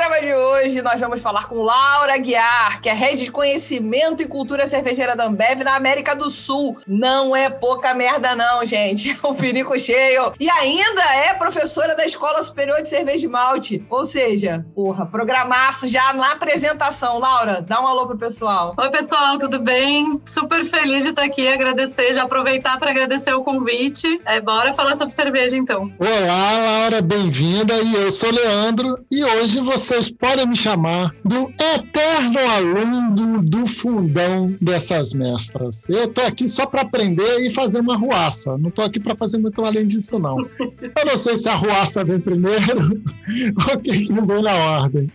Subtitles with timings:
[0.00, 4.26] programa de hoje nós vamos falar com Laura Guiar, que é Rede de Conhecimento e
[4.26, 6.78] Cultura Cervejeira da Ambev na América do Sul.
[6.88, 9.10] Não é pouca merda não, gente.
[9.22, 10.32] É um perigo cheio.
[10.40, 13.84] E ainda é professora da Escola Superior de Cerveja e Malte.
[13.90, 17.18] Ou seja, porra, programaço já na apresentação.
[17.18, 18.74] Laura, dá um alô pro pessoal.
[18.78, 20.18] Oi, pessoal, tudo bem?
[20.24, 24.20] Super feliz de estar aqui, agradecer, já aproveitar para agradecer o convite.
[24.24, 25.92] É, bora falar sobre cerveja então.
[25.98, 27.74] Olá, Laura, bem-vinda.
[27.74, 34.56] E eu sou Leandro e hoje vocês podem me chamar do eterno aluno do fundão
[34.60, 35.88] dessas mestras.
[35.88, 38.56] Eu tô aqui só para aprender e fazer uma ruaça.
[38.56, 40.38] Não tô aqui para fazer muito além disso não.
[40.60, 43.02] Eu não sei se a ruaça vem primeiro
[43.68, 45.10] ou o que, vem na ordem.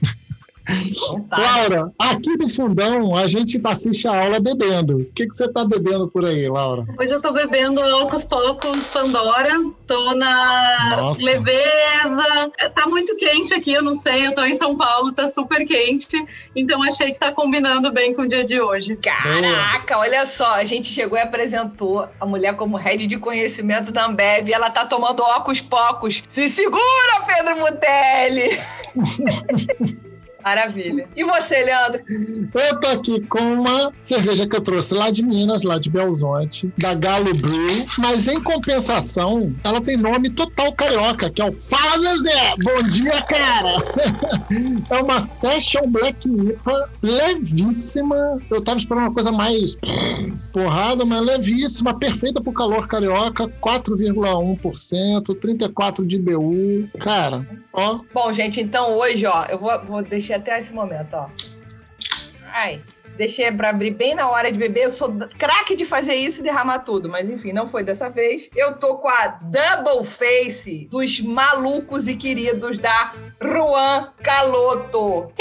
[1.31, 4.97] Laura, aqui do fundão a gente assiste a aula bebendo.
[4.97, 6.85] O que, que você está bebendo por aí, Laura?
[6.99, 9.51] Hoje eu estou bebendo Alcos Poucos Pandora.
[9.85, 11.23] Tô na Nossa.
[11.23, 12.51] leveza.
[12.73, 14.27] Tá muito quente aqui, eu não sei.
[14.27, 16.25] Eu tô em São Paulo, tá super quente.
[16.55, 18.95] Então achei que tá combinando bem com o dia de hoje.
[18.95, 20.55] Caraca, olha só.
[20.55, 24.49] A gente chegou e apresentou a mulher como head de conhecimento da Ambev.
[24.51, 26.23] Ela tá tomando óculos pocos.
[26.27, 26.81] Se segura,
[27.27, 28.49] Pedro Mutelli!
[30.45, 31.07] Maravilha.
[31.15, 32.03] E você, Leandro?
[32.53, 36.71] Eu tô aqui com uma cerveja que eu trouxe lá de Minas, lá de Belzonte,
[36.77, 41.97] da Galo Brew, mas em compensação, ela tem nome total carioca, que é o Fala
[41.97, 42.53] Zezé!
[42.63, 43.83] Bom dia, cara!
[44.91, 48.39] é uma Session Black IPA levíssima.
[48.51, 49.75] Eu tava esperando uma coisa mais
[50.53, 56.87] porrada, mas levíssima, perfeita pro calor carioca, 4,1%, 34 de BU.
[56.99, 57.99] Cara, ó.
[58.13, 61.29] Bom, gente, então hoje, ó, eu vou, vou deixar até esse momento, ó.
[62.51, 62.81] Ai,
[63.17, 64.85] deixei pra abrir bem na hora de beber.
[64.85, 68.49] Eu sou craque de fazer isso e derramar tudo, mas enfim, não foi dessa vez.
[68.55, 75.31] Eu tô com a Double Face dos malucos e queridos da Juan Caloto.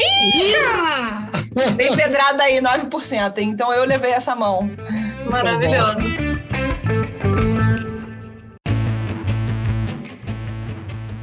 [1.77, 3.39] bem pedrada aí, 9%.
[3.39, 4.69] Então eu levei essa mão.
[5.31, 6.15] Maravilhosos.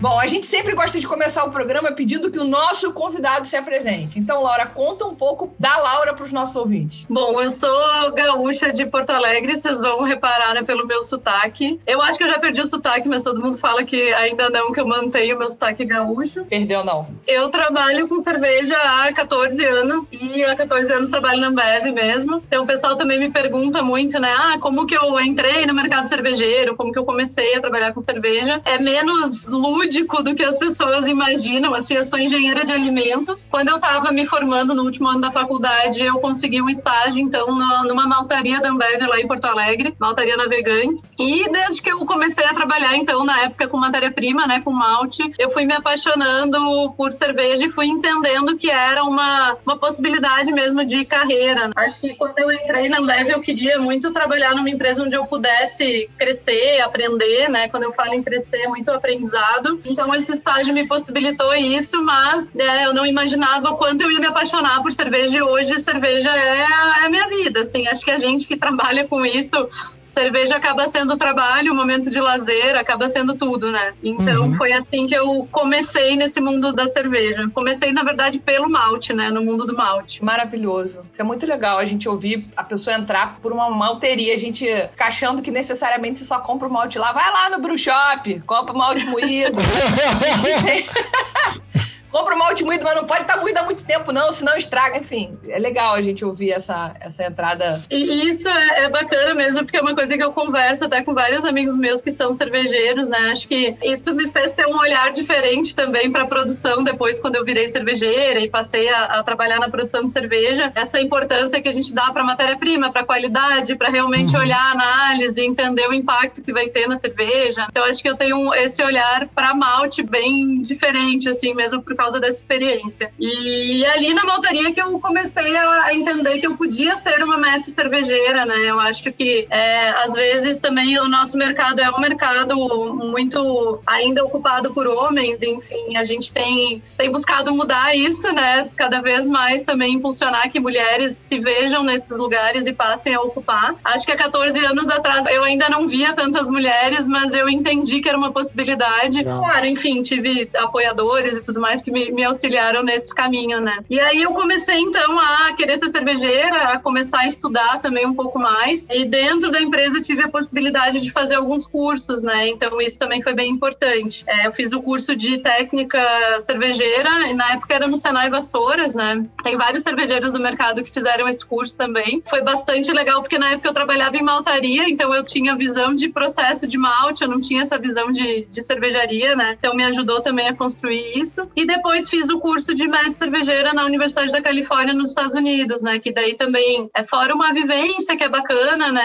[0.02, 3.56] Bom, a gente sempre gosta de começar o programa pedindo que o nosso convidado se
[3.56, 4.18] apresente.
[4.18, 7.06] Então, Laura, conta um pouco da Laura para os nossos ouvintes.
[7.08, 11.80] Bom, eu sou gaúcha de Porto Alegre, vocês vão reparar né, pelo meu sotaque.
[11.86, 14.72] Eu acho que eu já perdi o sotaque, mas todo mundo fala que ainda não,
[14.72, 16.46] que eu mantenho o meu sotaque gaúcho.
[16.46, 17.06] Perdeu, não.
[17.28, 22.42] Eu trabalho com cerveja há 14 anos e há 14 anos trabalho na Ambev mesmo.
[22.48, 24.34] Então, o pessoal também me pergunta muito, né?
[24.36, 26.76] Ah, como que eu entrei no mercado cervejeiro?
[26.76, 28.60] Como que eu comecei a trabalhar com cerveja?
[28.66, 31.76] É menos lúdico lúdico do que as pessoas imaginam.
[31.76, 33.50] Assim, eu sou engenheira de alimentos.
[33.52, 37.48] Quando eu estava me formando no último ano da faculdade, eu consegui um estágio, então,
[37.84, 41.12] numa maltaria da Ambev lá em Porto Alegre, maltaria Navegantes.
[41.20, 45.22] E desde que eu comecei a trabalhar, então, na época com matéria-prima, né, com malte,
[45.38, 50.86] eu fui me apaixonando por cerveja e fui entendendo que era uma, uma possibilidade mesmo
[50.86, 51.70] de carreira.
[51.76, 55.26] Acho que quando eu entrei na Ambev, eu queria muito trabalhar numa empresa onde eu
[55.26, 57.68] pudesse crescer, aprender, né?
[57.68, 59.81] Quando eu falo em crescer, muito aprendizado.
[59.84, 64.28] Então esse estágio me possibilitou isso, mas né, eu não imaginava quanto eu ia me
[64.28, 67.88] apaixonar por cerveja e hoje cerveja é a, é a minha vida, assim.
[67.88, 69.70] Acho que a gente que trabalha com isso
[70.12, 73.94] cerveja acaba sendo trabalho, um momento de lazer, acaba sendo tudo, né?
[74.04, 74.58] Então uhum.
[74.58, 77.50] foi assim que eu comecei nesse mundo da cerveja.
[77.54, 79.30] Comecei, na verdade, pelo malte, né?
[79.30, 80.24] No mundo do malte.
[80.24, 81.06] Maravilhoso.
[81.10, 84.66] Isso é muito legal a gente ouvir a pessoa entrar por uma malteria, a gente
[84.66, 87.12] fica achando que necessariamente você só compra o malte lá.
[87.12, 89.58] Vai lá no brew shop, compra o malte moído.
[92.12, 94.56] compra o malte moído, mas não pode estar tá moído há muito tempo, não, senão
[94.58, 94.98] estraga.
[94.98, 97.82] Enfim, é legal a gente ouvir essa, essa entrada.
[97.90, 101.14] E isso é, é, bacana mesmo, porque é uma coisa que eu converso até com
[101.14, 103.18] vários amigos meus que são cervejeiros, né?
[103.32, 107.36] Acho que isso me fez ter um olhar diferente também para a produção depois, quando
[107.36, 110.72] eu virei cervejeira e passei a, a, trabalhar na produção de cerveja.
[110.76, 114.42] Essa importância que a gente dá para matéria-prima, para qualidade, para realmente uhum.
[114.42, 117.68] olhar a análise, entender o impacto que vai ter na cerveja.
[117.70, 122.20] Então, acho que eu tenho esse olhar para malte bem diferente, assim, mesmo por causa
[122.20, 123.12] dessa experiência.
[123.20, 127.72] E ali na maltaria que eu comecei a entender que eu podia ser uma mestre
[127.72, 128.58] cervejeira, né?
[128.66, 132.56] Eu acho que é, às vezes também o nosso mercado é um mercado
[132.96, 138.70] muito ainda ocupado por homens, enfim, a gente tem, tem buscado mudar isso, né?
[138.76, 143.76] Cada vez mais também impulsionar que mulheres se vejam nesses lugares e passem a ocupar.
[143.84, 148.02] Acho que há 14 anos atrás eu ainda não via tantas mulheres, mas eu entendi
[148.02, 149.18] que era uma possibilidade.
[149.18, 149.40] Legal.
[149.40, 153.80] Claro, enfim, tive apoiadores e tudo mais que me, me auxiliaram nesse caminho, né?
[153.90, 158.14] E aí eu comecei então a querer ser cervejeira, a começar a estudar também um
[158.14, 158.90] pouco mais.
[158.90, 162.48] E dentro da empresa tive a possibilidade de fazer alguns cursos, né?
[162.50, 164.24] Então isso também foi bem importante.
[164.26, 166.00] É, eu fiz o curso de técnica
[166.40, 169.24] cervejeira e na época era no Senai Vassouras, né?
[169.44, 172.24] Tem vários cervejeiros do mercado que fizeram esse curso também.
[172.30, 176.10] Foi bastante legal porque na época eu trabalhava em maltaria, então eu tinha visão de
[176.10, 179.56] processo de malte, eu não tinha essa visão de, de cervejaria, né?
[179.60, 181.50] Então me ajudou também a construir isso.
[181.56, 185.82] E depois fiz o curso de mestre cervejeira na Universidade da Califórnia nos Estados Unidos,
[185.82, 186.00] né?
[186.00, 189.02] Que daí também é fora uma vivência que é bacana, né?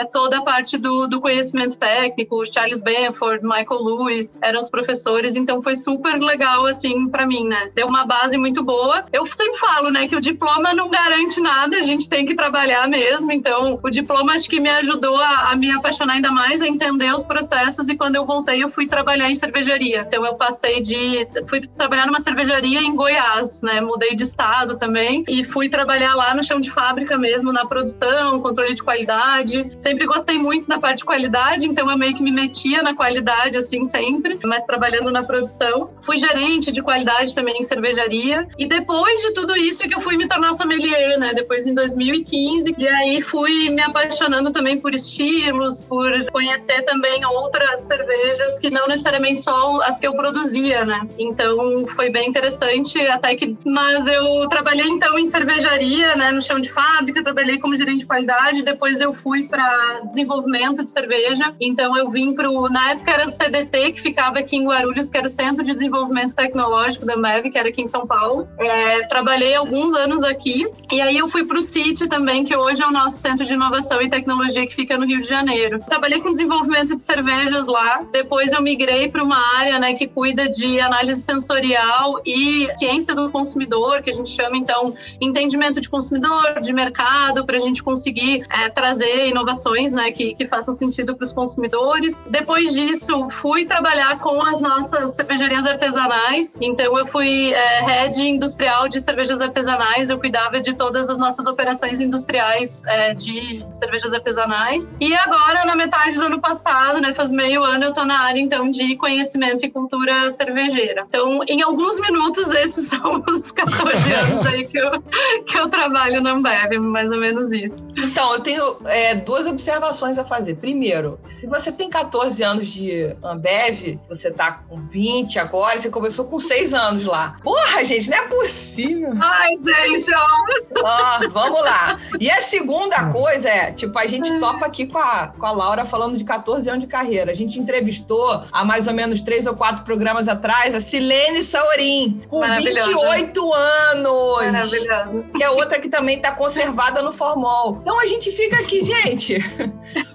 [0.00, 5.36] É toda a parte do, do conhecimento técnico, Charles Benford, Michael Lewis eram os professores,
[5.36, 7.70] então foi super legal assim para mim, né?
[7.74, 9.04] Deu uma base muito boa.
[9.12, 12.88] Eu sempre falo, né, que o diploma não garante nada, a gente tem que trabalhar
[12.88, 13.32] mesmo.
[13.32, 17.12] Então, o diploma acho que me ajudou a, a me apaixonar ainda mais, a entender
[17.14, 20.04] os processos e quando eu voltei eu fui trabalhar em cervejaria.
[20.06, 23.80] Então eu passei de fui trabalhar numa cervejaria em Goiás, né?
[23.80, 28.40] Mudei de estado também e fui trabalhar lá no chão de fábrica mesmo, na produção,
[28.40, 29.70] controle de qualidade.
[29.78, 33.56] Sempre gostei muito da parte de qualidade, então eu meio que me metia na qualidade
[33.56, 35.90] assim sempre, mas trabalhando na produção.
[36.02, 40.00] Fui gerente de qualidade também em cervejaria e depois de tudo isso é que eu
[40.00, 41.32] fui me tornar sommelier, né?
[41.34, 47.80] Depois em 2015 e aí fui me apaixonando também por estilos, por conhecer também outras
[47.80, 51.00] cervejas que não necessariamente só as que eu produzia, né?
[51.18, 56.58] Então foi bem interessante até que mas eu trabalhei então em cervejaria, né, no chão
[56.60, 61.54] de fábrica, trabalhei como gerente de qualidade, depois eu fui para desenvolvimento de cerveja.
[61.60, 65.18] Então eu vim para na época era o CDT que ficava aqui em Guarulhos, que
[65.18, 68.48] era o Centro de Desenvolvimento Tecnológico da Ambev, que era aqui em São Paulo.
[68.58, 72.82] É, trabalhei alguns anos aqui e aí eu fui para o Sítio também, que hoje
[72.82, 75.78] é o nosso Centro de Inovação e Tecnologia que fica no Rio de Janeiro.
[75.88, 78.02] Trabalhei com desenvolvimento de cervejas lá.
[78.12, 81.77] Depois eu migrei para uma área, né, que cuida de análise sensorial
[82.24, 87.56] e ciência do consumidor, que a gente chama então entendimento de consumidor, de mercado, para
[87.56, 92.24] a gente conseguir é, trazer inovações, né, que, que façam sentido para os consumidores.
[92.28, 96.54] Depois disso, fui trabalhar com as nossas cervejarias artesanais.
[96.60, 100.10] Então eu fui é, head industrial de cervejas artesanais.
[100.10, 104.96] Eu cuidava de todas as nossas operações industriais é, de cervejas artesanais.
[105.00, 108.40] E agora, na metade do ano passado, né, faz meio ano, eu estou na área
[108.40, 111.04] então de conhecimento e cultura cervejeira.
[111.08, 115.02] Então, em alguns minutos, esses são os 14 anos aí que eu,
[115.46, 117.88] que eu trabalho na Ambev, mais ou menos isso.
[117.96, 120.56] Então, eu tenho é, duas observações a fazer.
[120.56, 126.26] Primeiro, se você tem 14 anos de Ambev, você tá com 20 agora, você começou
[126.26, 127.36] com 6 anos lá.
[127.42, 129.10] Porra, gente, não é possível.
[129.20, 130.84] Ai, gente, ó.
[130.84, 131.96] ó vamos lá.
[132.20, 135.84] E a segunda coisa é, tipo, a gente topa aqui com a, com a Laura
[135.84, 137.32] falando de 14 anos de carreira.
[137.32, 142.20] A gente entrevistou há mais ou menos três ou quatro programas atrás a Silene Saurim,
[142.28, 144.42] com 28 anos.
[144.42, 145.24] Maravilhosa.
[145.34, 147.78] Que é outra que também tá conservada no formol.
[147.80, 149.38] Então a gente fica aqui, gente.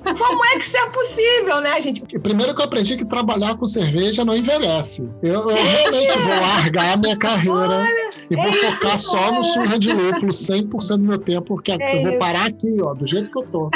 [0.03, 2.01] Como é que isso é possível, né, gente?
[2.19, 5.09] Primeiro que eu aprendi que trabalhar com cerveja não envelhece.
[5.21, 7.51] Eu, eu realmente vou largar minha carreira.
[7.51, 11.47] Olha, e vou é focar isso, só no surra de lúpulo 100% do meu tempo,
[11.47, 12.09] porque é eu isso.
[12.09, 13.69] vou parar aqui, ó, do jeito que eu tô.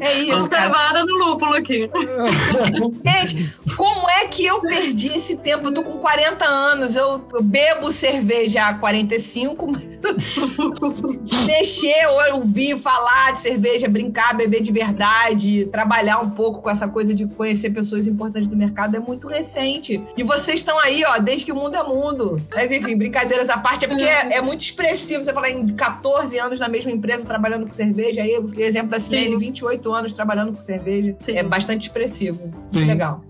[0.00, 0.32] É isso.
[0.32, 1.90] Conservada no lúpulo aqui.
[3.04, 5.68] Gente, como é que eu perdi esse tempo?
[5.68, 9.98] Eu tô com 40 anos, eu bebo cerveja há 45, mas
[11.46, 17.14] mexer, ouvir falar de cerveja, brincar, beber de verdade, trabalhar um pouco com essa coisa
[17.14, 20.02] de conhecer pessoas importantes do mercado é muito recente.
[20.16, 22.40] E vocês estão aí, ó, desde que o mundo é mundo.
[22.54, 26.38] Mas enfim, brincadeiras à parte, é porque é, é muito expressivo você falar em 14
[26.38, 28.22] anos na mesma empresa trabalhando com cerveja.
[28.22, 31.16] Aí, o exemplo da Silene, 28 anos trabalhando com cerveja.
[31.20, 31.36] Sim.
[31.36, 32.52] É bastante expressivo.
[32.70, 32.84] Sim.
[32.84, 33.27] Legal.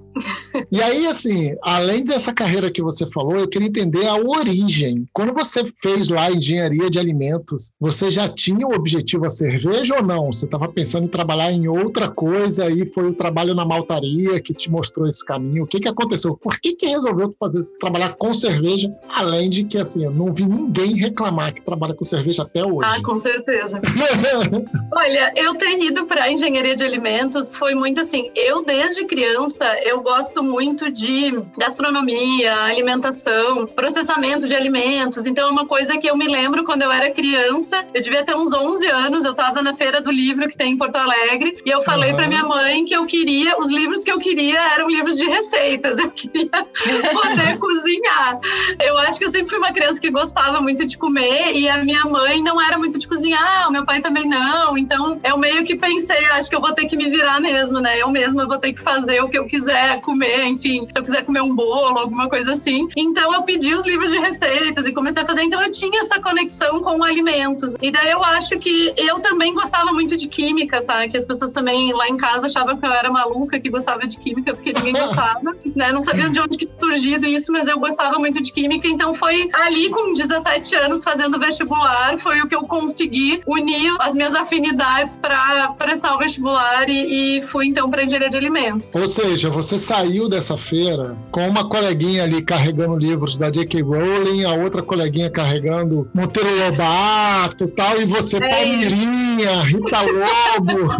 [0.71, 5.09] E aí, assim, além dessa carreira que você falou, eu queria entender a origem.
[5.13, 10.03] Quando você fez lá engenharia de alimentos, você já tinha o objetivo a cerveja ou
[10.03, 10.33] não?
[10.33, 14.55] Você estava pensando em trabalhar em outra coisa e foi o trabalho na maltaria que
[14.55, 15.65] te mostrou esse caminho?
[15.65, 16.37] O que, que aconteceu?
[16.37, 18.93] Por que, que resolveu fazer, trabalhar com cerveja?
[19.09, 22.89] Além de que, assim, eu não vi ninguém reclamar que trabalha com cerveja até hoje.
[22.91, 23.81] Ah, com certeza.
[24.93, 28.31] Olha, eu ter ido para engenharia de alimentos foi muito assim.
[28.35, 35.27] Eu, desde criança, eu gosto muito de gastronomia, alimentação, processamento de alimentos.
[35.27, 37.85] Então, é uma coisa que eu me lembro quando eu era criança.
[37.93, 40.79] Eu devia ter uns 11 anos, eu estava na Feira do Livro que tem em
[40.79, 42.17] Porto Alegre e eu falei uhum.
[42.17, 45.99] para minha mãe que eu queria, os livros que eu queria eram livros de receitas.
[45.99, 46.49] Eu queria
[47.13, 48.41] poder cozinhar.
[48.83, 51.85] Eu acho que eu sempre fui uma criança que gostava muito de comer e a
[51.85, 54.79] minha mãe não era muito de cozinhar, o meu pai também não.
[54.79, 58.01] Então, eu meio que pensei, acho que eu vou ter que me virar mesmo, né?
[58.01, 61.25] Eu mesma vou ter que fazer o que eu quiser comer, enfim, se eu quiser
[61.25, 62.89] comer um bolo, alguma coisa assim.
[62.97, 65.43] Então, eu pedi os livros de receitas e comecei a fazer.
[65.43, 67.75] Então, eu tinha essa conexão com alimentos.
[67.81, 71.09] E daí eu acho que eu também gostava muito de química, tá?
[71.09, 74.17] Que as pessoas também lá em casa achavam que eu era maluca, que gostava de
[74.19, 75.93] química, porque ninguém gostava, né?
[75.93, 78.89] Não sabia de onde que surgido isso, mas eu gostava muito de química.
[78.89, 84.15] Então, foi ali com 17 anos, fazendo vestibular, foi o que eu consegui unir as
[84.15, 88.95] minhas afinidades para prestar o vestibular e, e fui então para engenharia de alimentos.
[88.95, 93.83] Ou seja, você saiu dessa feira com uma coleguinha ali carregando livros da J.K.
[93.83, 100.93] Rowling, a outra coleguinha carregando Monteiro Lobato e tal, e você, é Palmeirinha, Rita Lobo,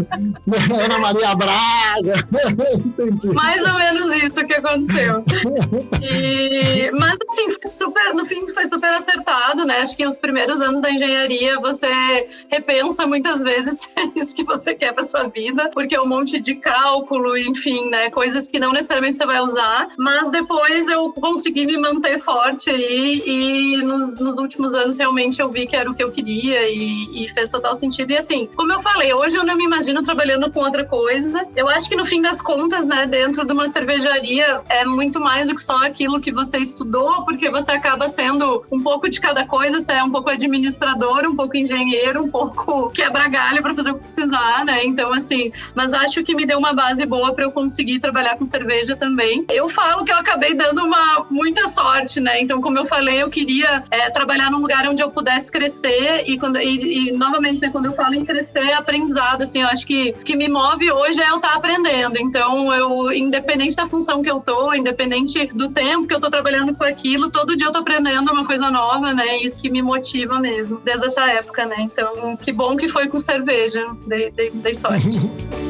[0.83, 2.29] Ana Maria Braga.
[2.85, 3.29] Entendi.
[3.31, 5.25] Mais ou menos isso que aconteceu.
[6.03, 9.79] E, mas assim, foi super, no fim foi super acertado, né?
[9.79, 14.45] Acho que os primeiros anos da engenharia você repensa muitas vezes se é isso que
[14.45, 18.11] você quer para sua vida, porque é um monte de cálculo, enfim, né?
[18.11, 19.89] Coisas que não necessariamente você vai usar.
[19.99, 25.51] Mas depois eu consegui me manter forte aí e nos, nos últimos anos realmente eu
[25.51, 28.11] vi que era o que eu queria e, e, fez total sentido.
[28.13, 31.47] E assim, como eu falei, hoje eu não me imagino trabalhando com outra coisa.
[31.57, 35.49] Eu acho que no fim das contas, né, dentro de uma cervejaria é muito mais
[35.49, 39.47] do que só aquilo que você estudou, porque você acaba sendo um pouco de cada
[39.47, 43.95] coisa, você é um pouco administrador, um pouco engenheiro, um pouco quebra-galho para fazer o
[43.95, 44.85] que precisar, né?
[44.85, 48.45] Então, assim, mas acho que me deu uma base boa para eu conseguir trabalhar com
[48.45, 48.58] cerveja
[48.97, 49.45] também.
[49.51, 52.41] Eu falo que eu acabei dando uma muita sorte, né?
[52.41, 56.39] Então, como eu falei, eu queria é, trabalhar num lugar onde eu pudesse crescer e
[56.39, 59.87] quando e, e novamente, né, quando eu falo em crescer, é aprendizado, assim, eu acho
[59.87, 62.19] que o que me move hoje é eu estar tá aprendendo.
[62.19, 66.75] Então, eu independente da função que eu tô, independente do tempo que eu tô trabalhando
[66.75, 69.39] com aquilo, todo dia eu tô aprendendo uma coisa nova, né?
[69.39, 71.77] Isso que me motiva mesmo, desde essa época, né?
[71.81, 75.09] Então, que bom que foi com cerveja, dei, dei, dei sorte.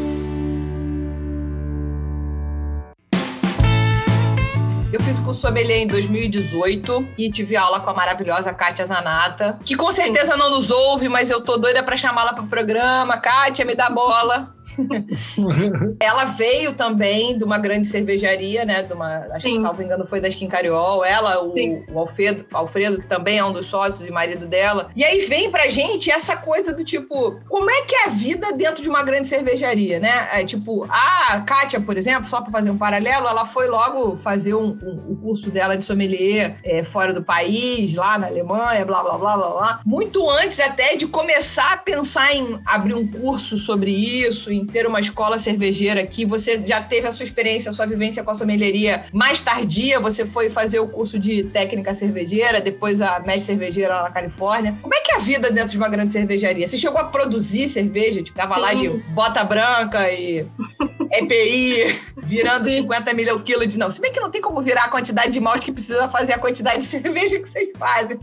[5.08, 9.58] Eu fiz o curso sommelier em 2018 e tive aula com a maravilhosa Kátia Zanata,
[9.64, 13.16] que com certeza não nos ouve, mas eu tô doida para chamá-la para o programa.
[13.16, 14.54] Kátia, me dá bola.
[16.00, 18.82] ela veio também de uma grande cervejaria, né?
[18.82, 19.56] De uma, acho Sim.
[19.56, 21.04] que, salvo engano, foi da Skin Cariol.
[21.04, 21.54] Ela, o,
[21.92, 24.90] o, Alfredo, Alfredo, que também é um dos sócios e marido dela.
[24.94, 28.52] E aí vem pra gente essa coisa do tipo, como é que é a vida
[28.52, 30.28] dentro de uma grande cervejaria, né?
[30.32, 34.54] É, tipo, a Kátia, por exemplo, só para fazer um paralelo, ela foi logo fazer
[34.54, 39.02] um, um, um curso dela de sommelier é, fora do país, lá na Alemanha, blá,
[39.02, 39.80] blá, blá, blá, blá.
[39.84, 44.86] Muito antes até de começar a pensar em abrir um curso sobre isso, em ter
[44.86, 48.34] uma escola cervejeira aqui, você já teve a sua experiência, a sua vivência com a
[48.34, 53.96] sommelieria mais tardia, você foi fazer o curso de técnica cervejeira, depois a mestre cervejeira
[53.96, 54.76] lá na Califórnia.
[54.80, 56.66] Como é que é a vida dentro de uma grande cervejaria?
[56.66, 58.22] Você chegou a produzir cerveja?
[58.22, 58.60] Tipo, tava Sim.
[58.60, 60.46] lá de bota branca e
[61.12, 62.76] EPI, virando Sim.
[62.76, 63.76] 50 mil o quilo de...
[63.76, 66.34] Não, se bem que não tem como virar a quantidade de malte que precisa fazer
[66.34, 68.18] a quantidade de cerveja que vocês fazem.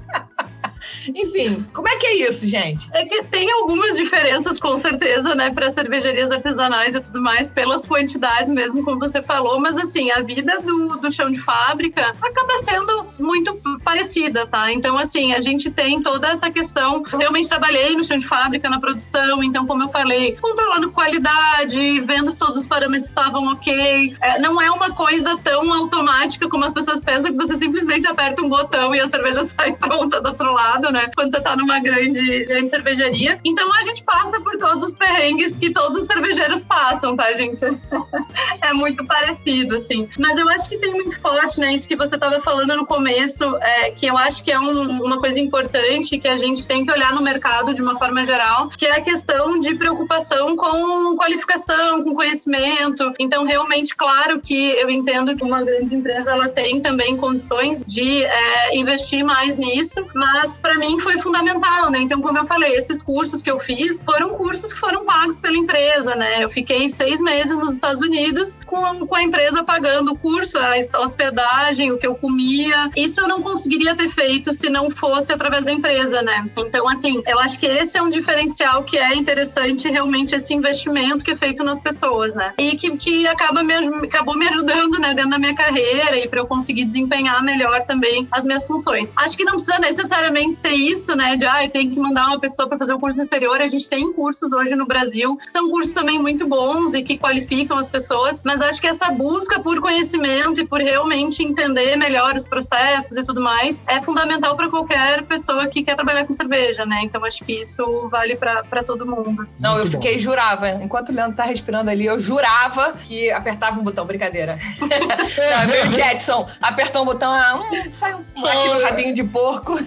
[1.16, 2.88] Enfim, como é que é isso, gente?
[2.94, 7.86] É que tem algumas diferenças, com certeza, né, para cervejarias artesanais e tudo mais, pelas
[7.86, 12.58] quantidades mesmo, como você falou, mas assim, a vida do, do chão de fábrica acaba
[12.60, 14.72] sendo muito parecida, tá?
[14.72, 17.04] Então, assim, a gente tem toda essa questão.
[17.12, 22.00] Eu realmente trabalhei no chão de fábrica, na produção, então, como eu falei, controlando qualidade,
[22.02, 24.16] vendo se todos os parâmetros estavam ok.
[24.22, 28.42] É, não é uma coisa tão automática como as pessoas pensam que você simplesmente aperta
[28.42, 31.10] um botão e a cerveja sai pronta do outro lado né?
[31.16, 33.40] Quando você tá numa grande, grande cervejaria.
[33.44, 37.60] Então a gente passa por todos os perrengues que todos os cervejeiros passam, tá, gente?
[38.62, 40.08] é muito parecido, assim.
[40.18, 41.74] Mas eu acho que tem muito forte, né?
[41.74, 45.20] Isso que você tava falando no começo, é, que eu acho que é um, uma
[45.20, 48.86] coisa importante que a gente tem que olhar no mercado de uma forma geral, que
[48.86, 53.14] é a questão de preocupação com qualificação, com conhecimento.
[53.20, 58.24] Então, realmente, claro que eu entendo que uma grande empresa ela tem também condições de
[58.24, 62.00] é, investir mais nisso, mas para mim foi fundamental, né?
[62.00, 65.56] Então, como eu falei, esses cursos que eu fiz foram cursos que foram pagos pela
[65.56, 66.44] empresa, né?
[66.44, 71.00] Eu fiquei seis meses nos Estados Unidos com, com a empresa pagando o curso, a
[71.00, 72.90] hospedagem, o que eu comia.
[72.96, 76.50] Isso eu não conseguiria ter feito se não fosse através da empresa, né?
[76.58, 81.24] Então, assim, eu acho que esse é um diferencial que é interessante realmente esse investimento
[81.24, 82.54] que é feito nas pessoas, né?
[82.58, 86.40] E que, que acaba me, acabou me ajudando, né, dentro da minha carreira e para
[86.40, 89.14] eu conseguir desempenhar melhor também as minhas funções.
[89.16, 92.68] Acho que não precisa necessariamente ser isso, né, de ah, tem que mandar uma pessoa
[92.68, 93.60] para fazer um curso no exterior.
[93.62, 97.18] A gente tem cursos hoje no Brasil que são cursos também muito bons e que
[97.18, 102.36] qualificam as pessoas, mas acho que essa busca por conhecimento e por realmente entender melhor
[102.36, 106.86] os processos e tudo mais é fundamental para qualquer pessoa que quer trabalhar com cerveja,
[106.86, 107.02] né?
[107.04, 109.42] Então acho que isso vale para todo mundo.
[109.42, 109.58] Assim.
[109.60, 113.84] Não, eu fiquei, jurava, enquanto o Leandro tá respirando ali, eu jurava que apertava um
[113.84, 114.60] botão, brincadeira.
[114.80, 119.78] Não, Jetson apertou um botão, ah, hum, sai um aqui no rabinho de porco.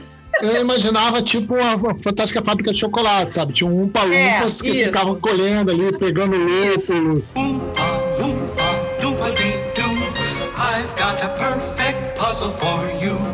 [0.43, 3.53] Eu imaginava tipo uma fantástica fábrica de chocolate, sabe?
[3.53, 7.33] Tinha um palumpas é, que ficavam colhendo ali, pegando lúpulos.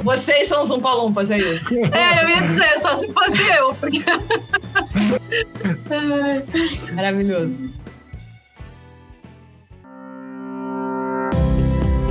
[0.05, 1.75] Vocês são os Umpalumpas, é isso?
[1.93, 3.75] É, eu ia dizer, só se fosse eu.
[3.75, 4.05] Porque...
[6.95, 7.73] Maravilhoso.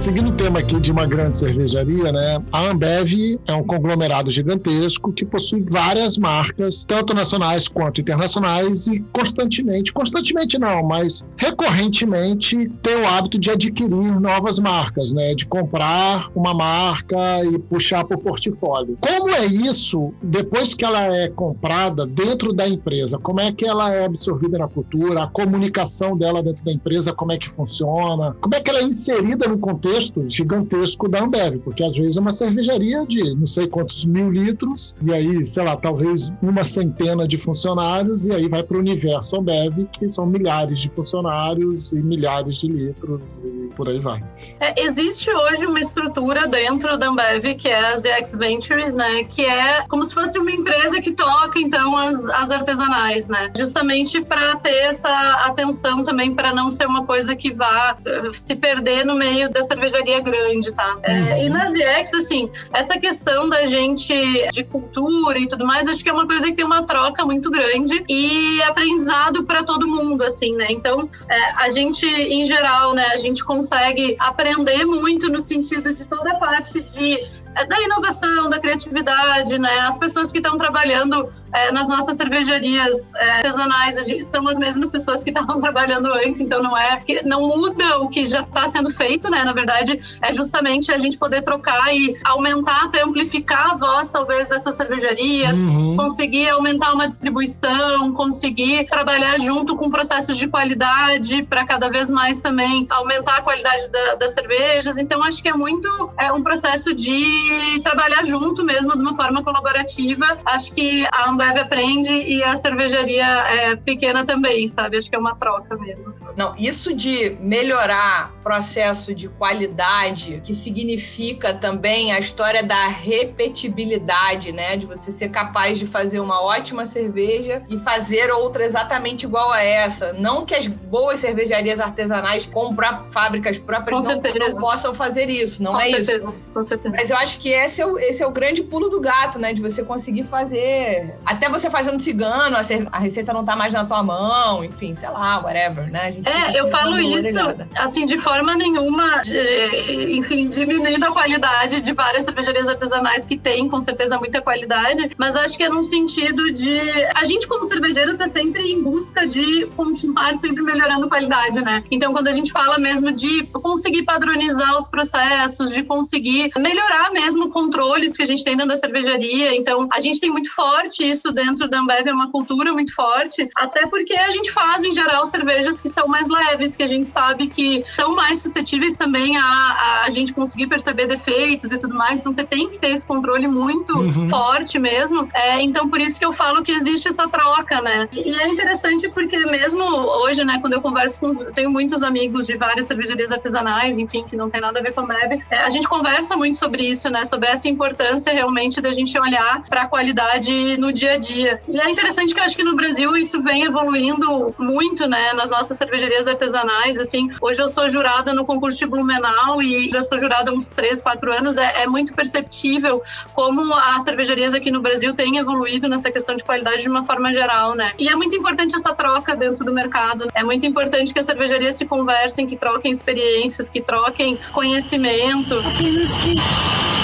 [0.03, 2.43] Seguindo o tema aqui de uma grande cervejaria, né?
[2.51, 8.99] A Ambev é um conglomerado gigantesco que possui várias marcas, tanto nacionais quanto internacionais, e
[9.13, 15.35] constantemente, constantemente não, mas recorrentemente tem o hábito de adquirir novas marcas, né?
[15.35, 18.97] De comprar uma marca e puxar para o portfólio.
[18.99, 23.17] Como é isso depois que ela é comprada dentro da empresa?
[23.17, 25.23] Como é que ela é absorvida na cultura?
[25.23, 28.35] A comunicação dela dentro da empresa, como é que funciona?
[28.41, 32.17] Como é que ela é inserida no contexto contexto gigantesco da Ambev, porque às vezes
[32.17, 36.63] é uma cervejaria de não sei quantos mil litros, e aí, sei lá, talvez uma
[36.63, 41.91] centena de funcionários, e aí vai para o universo Ambev, que são milhares de funcionários
[41.91, 44.23] e milhares de litros, e por aí vai.
[44.59, 49.43] É, existe hoje uma estrutura dentro da Ambev, que é a ZX Ventures, né, que
[49.43, 54.55] é como se fosse uma empresa que toca, então, as, as artesanais, né, justamente para
[54.57, 55.09] ter essa
[55.45, 59.61] atenção também, para não ser uma coisa que vá uh, se perder no meio da
[59.61, 60.97] cervejaria cervejaria grande, tá?
[61.03, 61.43] É, uhum.
[61.43, 64.13] e nas IEX, assim, essa questão da gente
[64.51, 67.49] de cultura e tudo mais, acho que é uma coisa que tem uma troca muito
[67.49, 70.67] grande e aprendizado para todo mundo, assim, né?
[70.69, 76.05] Então, é, a gente, em geral, né, a gente consegue aprender muito no sentido de
[76.05, 79.79] toda a parte de da inovação, da criatividade, né?
[79.81, 83.95] As pessoas que estão trabalhando é, nas nossas cervejarias é, artesanais
[84.27, 88.25] são as mesmas pessoas que estavam trabalhando antes, então não é não muda o que
[88.25, 89.43] já está sendo feito, né?
[89.43, 94.47] Na verdade, é justamente a gente poder trocar e aumentar, até amplificar a voz, talvez,
[94.47, 95.95] dessas cervejarias, uhum.
[95.95, 102.41] conseguir aumentar uma distribuição, conseguir trabalhar junto com processos de qualidade para cada vez mais
[102.41, 104.97] também aumentar a qualidade da, das cervejas.
[104.97, 107.42] Então, acho que é muito é um processo de
[107.83, 110.39] trabalhar junto mesmo de uma forma colaborativa.
[110.45, 114.97] Acho que a Ambev aprende e a cervejaria é pequena também, sabe?
[114.97, 116.13] Acho que é uma troca mesmo.
[116.35, 124.75] Não, isso de melhorar processo de qualidade, que significa também a história da repetibilidade, né?
[124.75, 129.61] De você ser capaz de fazer uma ótima cerveja e fazer outra exatamente igual a
[129.61, 130.13] essa.
[130.13, 135.73] Não que as boas cervejarias artesanais comprar fábricas próprias não, não, possam fazer isso, não
[135.73, 136.35] com é certeza, isso.
[136.53, 136.95] Com certeza.
[136.97, 139.53] Mas eu acho que esse é, o, esse é o grande pulo do gato, né?
[139.53, 142.55] De você conseguir fazer até você fazendo cigano,
[142.91, 146.15] a, receita não tá mais na tua mão, enfim, sei lá, whatever, né?
[146.25, 147.27] é, eu falo isso,
[147.75, 153.67] assim, de forma nenhuma, de, enfim, diminuindo a qualidade de várias cervejarias artesanais que tem,
[153.69, 156.79] com certeza, muita qualidade, mas acho que é num sentido de.
[157.15, 161.83] A gente, como cervejeiro, tá sempre em busca de continuar sempre melhorando a qualidade, né?
[161.91, 167.22] Então, quando a gente fala mesmo de conseguir padronizar os processos, de conseguir melhorar mesmo
[167.49, 171.31] controles que a gente tem dentro da cervejaria, então, a gente tem muito forte isso
[171.31, 175.27] dentro da Ambev é uma cultura muito forte, até porque a gente faz, em geral,
[175.27, 179.43] cervejas que são mais leves, que a gente sabe que são mais suscetíveis também a,
[179.43, 182.19] a, a gente conseguir perceber defeitos e tudo mais.
[182.19, 184.29] Então, você tem que ter esse controle muito uhum.
[184.29, 185.29] forte mesmo.
[185.33, 188.07] É, então, por isso que eu falo que existe essa troca, né?
[188.11, 191.29] E é interessante porque mesmo hoje, né, quando eu converso com...
[191.29, 194.93] Eu tenho muitos amigos de várias cervejarias artesanais, enfim, que não tem nada a ver
[194.93, 195.41] com a Ambev.
[195.49, 197.25] É, a gente conversa muito sobre isso, né?
[197.25, 201.61] Sobre essa importância realmente da gente olhar para a qualidade no dia a dia.
[201.67, 205.51] E é interessante que eu acho que no Brasil isso vem evoluindo muito, né, nas
[205.51, 210.17] nossas cervejarias artesanais, assim, hoje eu sou jurada no concurso de Blumenau e já sou
[210.17, 213.01] jurada há uns 3, 4 anos, é, é muito perceptível
[213.33, 217.31] como as cervejarias aqui no Brasil têm evoluído nessa questão de qualidade de uma forma
[217.31, 221.19] geral, né, e é muito importante essa troca dentro do mercado, é muito importante que
[221.19, 225.53] as cervejarias se conversem, que troquem experiências, que troquem conhecimento.
[225.59, 226.35] Apenas que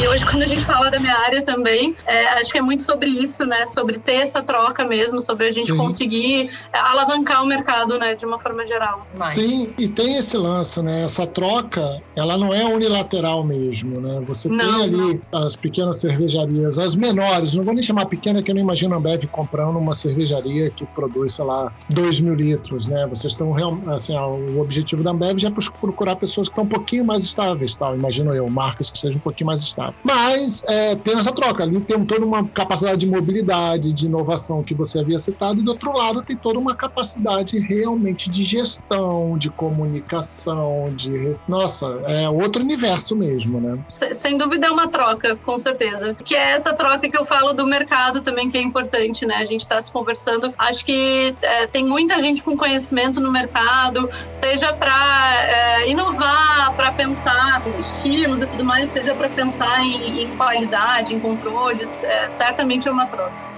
[0.00, 2.84] e hoje, quando a gente fala da minha área também, é, acho que é muito
[2.84, 3.66] sobre isso, né?
[3.66, 5.76] Sobre ter essa troca mesmo, sobre a gente Sim.
[5.76, 8.14] conseguir é, alavancar o mercado, né?
[8.14, 9.04] De uma forma geral.
[9.24, 11.02] Sim, e tem esse lance, né?
[11.02, 14.22] Essa troca, ela não é unilateral mesmo, né?
[14.28, 15.44] Você não, tem ali não.
[15.44, 18.98] as pequenas cervejarias, as menores, não vou nem chamar pequena, que eu não imagino a
[18.98, 23.06] Ambev comprando uma cervejaria que produz, sei lá, 2 mil litros, né?
[23.08, 23.54] Vocês estão,
[23.92, 27.96] assim, o objetivo da Ambev é procurar pessoas que estão um pouquinho mais estáveis, tal,
[27.96, 29.96] imagino eu, marcas que sejam um pouquinho mais estáveis.
[30.04, 31.62] Mas é, tem essa troca.
[31.62, 35.70] Ali tem toda uma capacidade de mobilidade, de inovação que você havia citado, e do
[35.70, 41.34] outro lado tem toda uma capacidade realmente de gestão, de comunicação, de.
[41.46, 43.78] Nossa, é outro universo mesmo, né?
[43.88, 46.14] Sem dúvida é uma troca, com certeza.
[46.14, 49.36] Que é essa troca que eu falo do mercado também, que é importante, né?
[49.36, 50.52] A gente está se conversando.
[50.58, 56.92] Acho que é, tem muita gente com conhecimento no mercado, seja para é, inovar, para
[56.92, 62.88] pensar estilos e tudo mais, seja para pensar em, em, qualidade, em controles, é, certamente
[62.88, 63.57] é uma troca.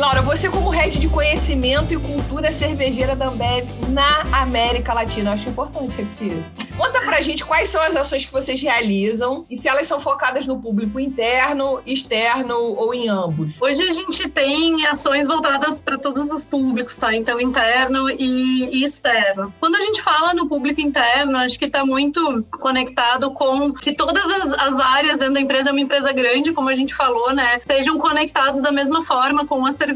[0.00, 5.50] Laura, você como head de conhecimento e cultura cervejeira da Ambev na América Latina, acho
[5.50, 6.54] importante repetir isso.
[6.74, 10.46] Conta pra gente quais são as ações que vocês realizam e se elas são focadas
[10.46, 13.60] no público interno, externo ou em ambos.
[13.60, 17.14] Hoje a gente tem ações voltadas para todos os públicos, tá?
[17.14, 19.52] Então interno e, externo.
[19.60, 24.24] Quando a gente fala no público interno, acho que está muito conectado com que todas
[24.24, 27.60] as, as áreas dentro da empresa é uma empresa grande, como a gente falou, né?
[27.66, 29.89] Sejam conectados da mesma forma com a cerveja,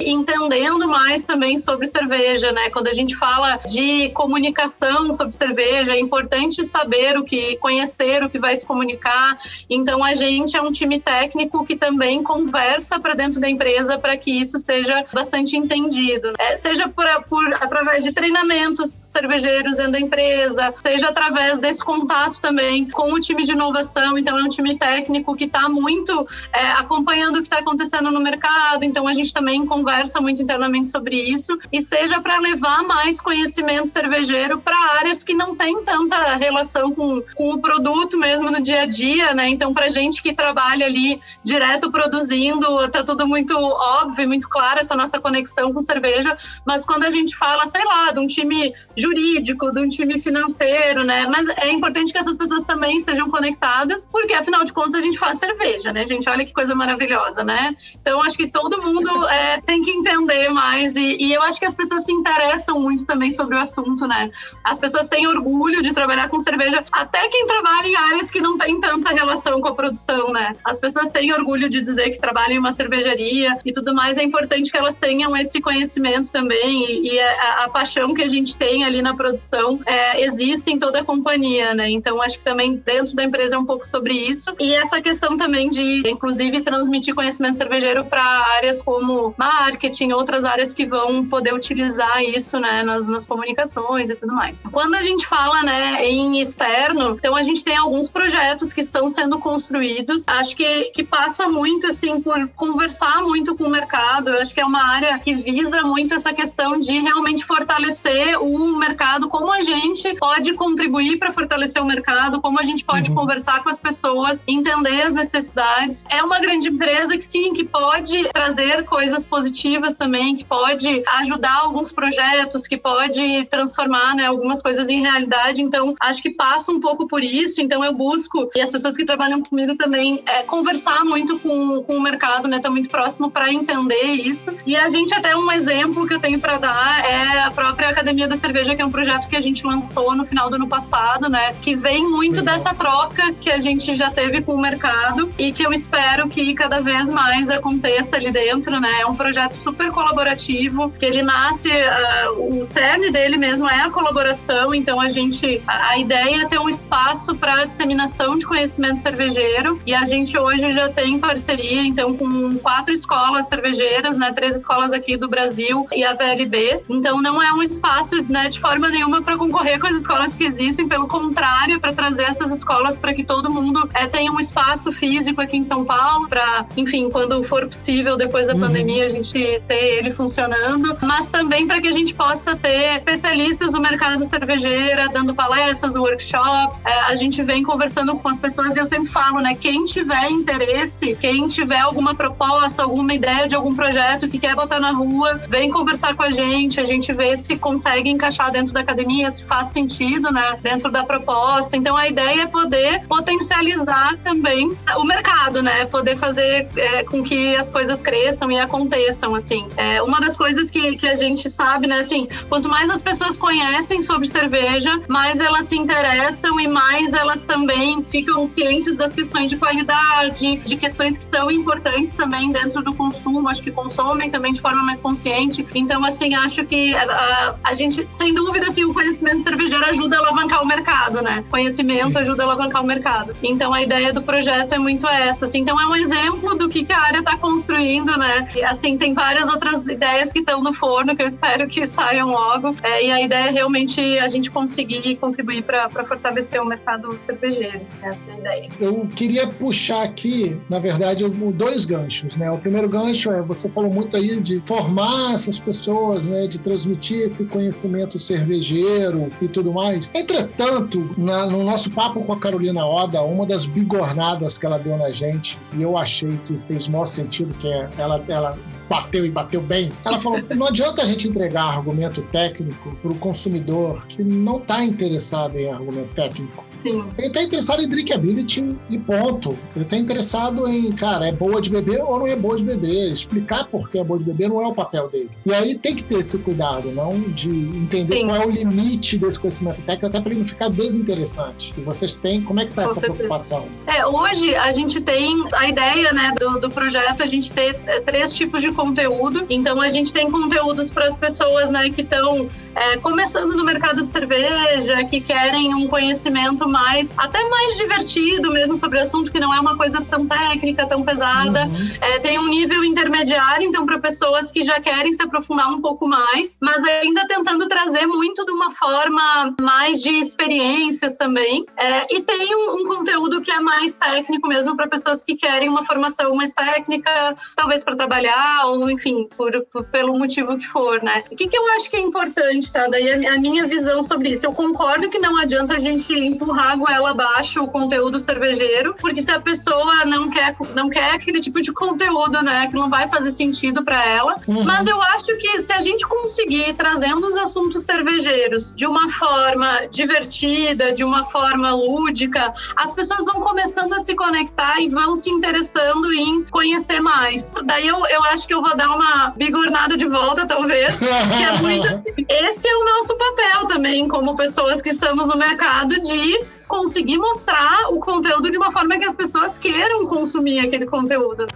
[0.00, 2.70] entendendo mais também sobre cerveja, né?
[2.70, 8.30] Quando a gente fala de comunicação sobre cerveja, é importante saber o que, conhecer o
[8.30, 9.38] que vai se comunicar.
[9.68, 14.16] Então a gente é um time técnico que também conversa para dentro da empresa para
[14.16, 20.00] que isso seja bastante entendido, é, seja por, por através de treinamentos cervejeiros dentro da
[20.00, 24.18] empresa, seja através desse contato também com o time de inovação.
[24.18, 28.20] Então é um time técnico que está muito é, acompanhando o que está acontecendo no
[28.20, 28.84] mercado.
[28.84, 33.20] Então a gente gente também conversa muito internamente sobre isso, e seja para levar mais
[33.20, 38.62] conhecimento cervejeiro para áreas que não têm tanta relação com, com o produto mesmo no
[38.62, 39.48] dia a dia, né?
[39.48, 44.94] Então, para gente que trabalha ali direto produzindo, tá tudo muito óbvio, muito claro essa
[44.94, 49.72] nossa conexão com cerveja, mas quando a gente fala, sei lá, de um time jurídico,
[49.72, 51.26] de um time financeiro, né?
[51.26, 55.18] Mas é importante que essas pessoas também estejam conectadas, porque afinal de contas a gente
[55.18, 56.28] faz cerveja, né, gente?
[56.28, 57.74] Olha que coisa maravilhosa, né?
[58.00, 60.96] Então, acho que todo mundo é, tem que entender mais.
[60.96, 64.30] E, e, eu acho que as pessoas se interessam muito também sobre o assunto, né?
[64.64, 68.58] As pessoas têm orgulho de trabalhar com cerveja, até quem trabalha em áreas que não
[68.58, 70.54] tem tanta relação com a produção, né?
[70.64, 74.18] As pessoas têm orgulho de dizer que trabalham em uma cervejaria e tudo mais.
[74.18, 76.84] É importante que elas tenham esse conhecimento também.
[76.84, 80.78] E, e a, a, paixão que a gente tem ali na produção é, existe em
[80.78, 81.90] toda a companhia, né?
[81.90, 84.54] Então, acho que também dentro da empresa é um pouco sobre isso.
[84.58, 88.22] E essa questão também de, inclusive, transmitir conhecimento cervejeiro para
[88.56, 94.08] áreas como como marketing, outras áreas que vão poder utilizar isso, né, nas, nas comunicações
[94.08, 94.62] e tudo mais.
[94.72, 99.10] Quando a gente fala, né, em externo, então a gente tem alguns projetos que estão
[99.10, 100.24] sendo construídos.
[100.26, 104.30] Acho que, que passa muito, assim, por conversar muito com o mercado.
[104.30, 108.78] Eu acho que é uma área que visa muito essa questão de realmente fortalecer o
[108.78, 113.16] mercado, como a gente pode contribuir para fortalecer o mercado, como a gente pode uhum.
[113.16, 116.06] conversar com as pessoas, entender as necessidades.
[116.08, 121.60] É uma grande empresa que sim, que pode trazer coisas positivas também, que pode ajudar
[121.62, 125.60] alguns projetos, que pode transformar né, algumas coisas em realidade.
[125.60, 127.60] Então, acho que passa um pouco por isso.
[127.60, 131.96] Então, eu busco, e as pessoas que trabalham comigo também, é, conversar muito com, com
[131.96, 132.58] o mercado, né?
[132.58, 134.50] Tá muito próximo para entender isso.
[134.66, 138.28] E a gente, até um exemplo que eu tenho para dar é a própria Academia
[138.28, 141.28] da Cerveja, que é um projeto que a gente lançou no final do ano passado,
[141.28, 141.54] né?
[141.62, 145.66] Que vem muito dessa troca que a gente já teve com o mercado e que
[145.66, 148.86] eu espero que cada vez mais aconteça ali dentro, né?
[148.86, 149.00] né?
[149.00, 153.90] É um projeto super colaborativo, que ele nasce, uh, o cerne dele mesmo é a
[153.90, 159.00] colaboração, então a gente, a, a ideia é ter um espaço para disseminação de conhecimento
[159.00, 164.32] cervejeiro e a gente hoje já tem parceria, então, com quatro escolas cervejeiras, né?
[164.32, 166.82] Três escolas aqui do Brasil e a VLB.
[166.88, 170.44] Então, não é um espaço, né, de forma nenhuma para concorrer com as escolas que
[170.44, 174.92] existem, pelo contrário, para trazer essas escolas para que todo mundo é, tenha um espaço
[174.92, 178.60] físico aqui em São Paulo, para, enfim, quando for possível, depois da uhum.
[178.66, 183.72] Pandemia, a gente ter ele funcionando, mas também para que a gente possa ter especialistas
[183.72, 186.82] do mercado cervejeira, dando palestras, workshops.
[186.84, 190.30] É, a gente vem conversando com as pessoas e eu sempre falo, né, quem tiver
[190.30, 195.40] interesse, quem tiver alguma proposta, alguma ideia de algum projeto que quer botar na rua,
[195.48, 199.44] vem conversar com a gente, a gente vê se consegue encaixar dentro da academia, se
[199.44, 201.76] faz sentido, né, dentro da proposta.
[201.76, 207.54] Então a ideia é poder potencializar também o mercado, né, poder fazer é, com que
[207.54, 209.66] as coisas cresçam e aconteçam, assim.
[209.76, 213.36] É, uma das coisas que, que a gente sabe, né, assim, quanto mais as pessoas
[213.36, 219.50] conhecem sobre cerveja, mais elas se interessam e mais elas também ficam cientes das questões
[219.50, 224.52] de qualidade, de questões que são importantes também dentro do consumo, acho que consomem também
[224.52, 225.66] de forma mais consciente.
[225.74, 230.16] Então, assim, acho que a, a, a gente, sem dúvida, que o conhecimento cervejeiro ajuda
[230.16, 231.44] a alavancar o mercado, né?
[231.50, 232.18] Conhecimento Sim.
[232.18, 233.36] ajuda a alavancar o mercado.
[233.42, 235.44] Então, a ideia do projeto é muito essa.
[235.46, 238.45] Assim, então, é um exemplo do que, que a área está construindo, né?
[238.54, 242.28] E, assim, tem várias outras ideias que estão no forno que eu espero que saiam
[242.28, 242.76] logo.
[242.82, 247.80] É, e a ideia é realmente a gente conseguir contribuir para fortalecer o mercado cervejeiro.
[248.02, 248.68] Essa é a ideia.
[248.80, 252.50] Eu queria puxar aqui, na verdade, dois ganchos, né?
[252.50, 256.46] O primeiro gancho é você falou muito aí de formar essas pessoas, né?
[256.46, 260.10] De transmitir esse conhecimento cervejeiro e tudo mais.
[260.14, 264.96] Entretanto, na, no nosso papo com a Carolina Oda, uma das bigornadas que ela deu
[264.96, 269.24] na gente, e eu achei que fez o maior sentido, que é ela, ela bateu
[269.26, 269.90] e bateu bem.
[270.04, 274.84] Ela falou: não adianta a gente entregar argumento técnico para o consumidor que não está
[274.84, 276.64] interessado em argumento técnico.
[276.82, 277.04] Sim.
[277.16, 279.56] Ele está interessado em drinkability e ponto.
[279.74, 283.12] Ele está interessado em, cara, é boa de beber ou não é boa de beber.
[283.12, 285.30] Explicar por que é boa de beber não é o papel dele.
[285.44, 288.26] E aí tem que ter esse cuidado, não de entender Sim.
[288.26, 291.74] qual é o limite desse conhecimento técnico, até para ele não ficar desinteressante.
[291.76, 293.14] E vocês têm, como é que está essa certeza.
[293.14, 293.66] preocupação?
[293.86, 298.00] É, hoje a gente tem a ideia, né, do, do projeto, a gente ter é,
[298.00, 299.46] três tipos de conteúdo.
[299.48, 304.04] Então a gente tem conteúdos para as pessoas, né, que estão é, começando no mercado
[304.04, 309.40] de cerveja, que querem um conhecimento mais, até mais divertido mesmo sobre o assunto, que
[309.40, 311.66] não é uma coisa tão técnica, tão pesada.
[311.66, 311.90] Uhum.
[312.00, 316.06] É, tem um nível intermediário, então, para pessoas que já querem se aprofundar um pouco
[316.06, 321.64] mais, mas ainda tentando trazer muito de uma forma mais de experiências também.
[321.78, 325.68] É, e tem um, um, conteúdo que é mais técnico mesmo para pessoas que querem
[325.68, 331.02] uma formação mais técnica, talvez para trabalhar, ou enfim, por, por, pelo motivo que for,
[331.02, 331.22] né?
[331.30, 332.86] O que, que eu acho que é importante, tá?
[332.88, 334.46] Daí a, a minha visão sobre isso.
[334.46, 339.22] Eu concordo que não adianta a gente empurrar a goela abaixo o conteúdo cervejeiro, porque
[339.22, 343.08] se a pessoa não quer, não quer aquele tipo de conteúdo, né, que não vai
[343.08, 344.36] fazer sentido para ela.
[344.46, 344.64] Uhum.
[344.64, 349.86] Mas eu acho que se a gente conseguir trazendo os assuntos cervejeiros de uma forma
[349.90, 355.30] divertida, de uma forma lúdica, as pessoas vão começando a se conectar e vão se
[355.30, 357.52] interessando em conhecer mais.
[357.64, 361.52] Daí eu, eu acho que eu vou dar uma bigornada de volta, talvez, que é
[361.60, 362.12] muito assim.
[362.28, 367.88] Esse é o nosso papel também, como pessoas que estamos no mercado, de conseguir mostrar
[367.90, 371.46] o conteúdo de uma forma que as pessoas queiram consumir aquele conteúdo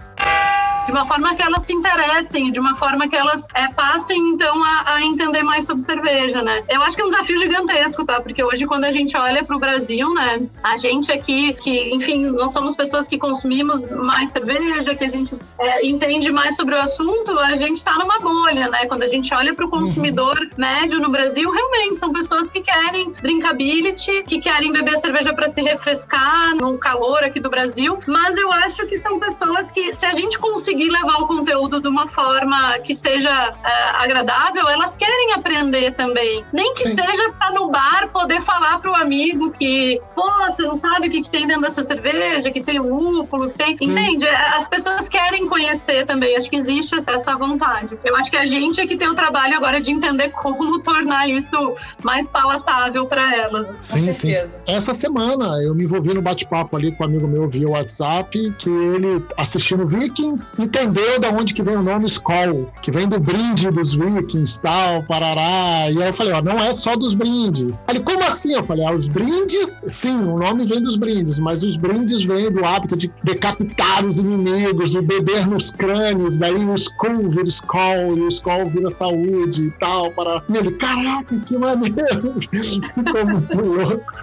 [0.91, 4.61] de uma forma que elas se interessem, de uma forma que elas é, passem, então,
[4.61, 6.63] a, a, entender mais sobre cerveja, né?
[6.67, 8.19] Eu acho que é um desafio gigantesco, tá?
[8.19, 10.41] Porque hoje, quando a gente olha para o Brasil, né?
[10.61, 15.33] A gente aqui, que, enfim, nós somos pessoas que consumimos mais cerveja, que a gente
[15.59, 18.85] é, entende mais sobre o assunto, a gente está numa bolha, né?
[18.87, 20.49] Quando a gente olha para o consumidor uhum.
[20.57, 25.61] médio no Brasil, realmente são pessoas que querem drinkability, que querem beber cerveja para se
[25.61, 30.13] refrescar no calor aqui do Brasil, mas eu acho que são pessoas que, se a
[30.13, 33.55] gente conseguir conseguir levar o conteúdo de uma forma que seja uh,
[33.95, 36.43] agradável, elas querem aprender também.
[36.51, 36.95] Nem que Sim.
[36.95, 41.11] seja para no bar poder falar para o amigo que, pô, você não sabe o
[41.11, 43.77] que, que tem dentro dessa cerveja, que tem lúpulo, que tem.
[43.77, 43.91] Sim.
[43.91, 44.27] Entende?
[44.27, 46.35] As pessoas querem conhecer também.
[46.35, 47.97] Acho que existe essa vontade.
[48.03, 51.29] Eu acho que a gente é que tem o trabalho agora de entender como tornar
[51.29, 53.75] isso mais palatável para elas.
[53.79, 54.33] Sim, sim.
[54.65, 58.69] Essa semana eu me envolvi no bate-papo ali com um amigo meu via WhatsApp, que
[58.69, 63.69] ele assistindo Vikings entendeu da onde que vem o nome Skoll, que vem do brinde
[63.71, 65.89] dos vikings, tal, parará.
[65.91, 67.83] E aí eu falei, ó, não é só dos brindes.
[67.87, 68.53] Ele, como assim?
[68.53, 72.51] Eu falei, ah, os brindes, sim, o nome vem dos brindes, mas os brindes vêm
[72.51, 78.17] do hábito de decapitar os inimigos, de beber nos crânios, daí o Skull vira Skoll,
[78.17, 80.43] e o Skoll vira saúde e tal, para...
[80.49, 82.35] E ele, caraca, que maneiro!
[82.51, 84.13] Ficou muito louco.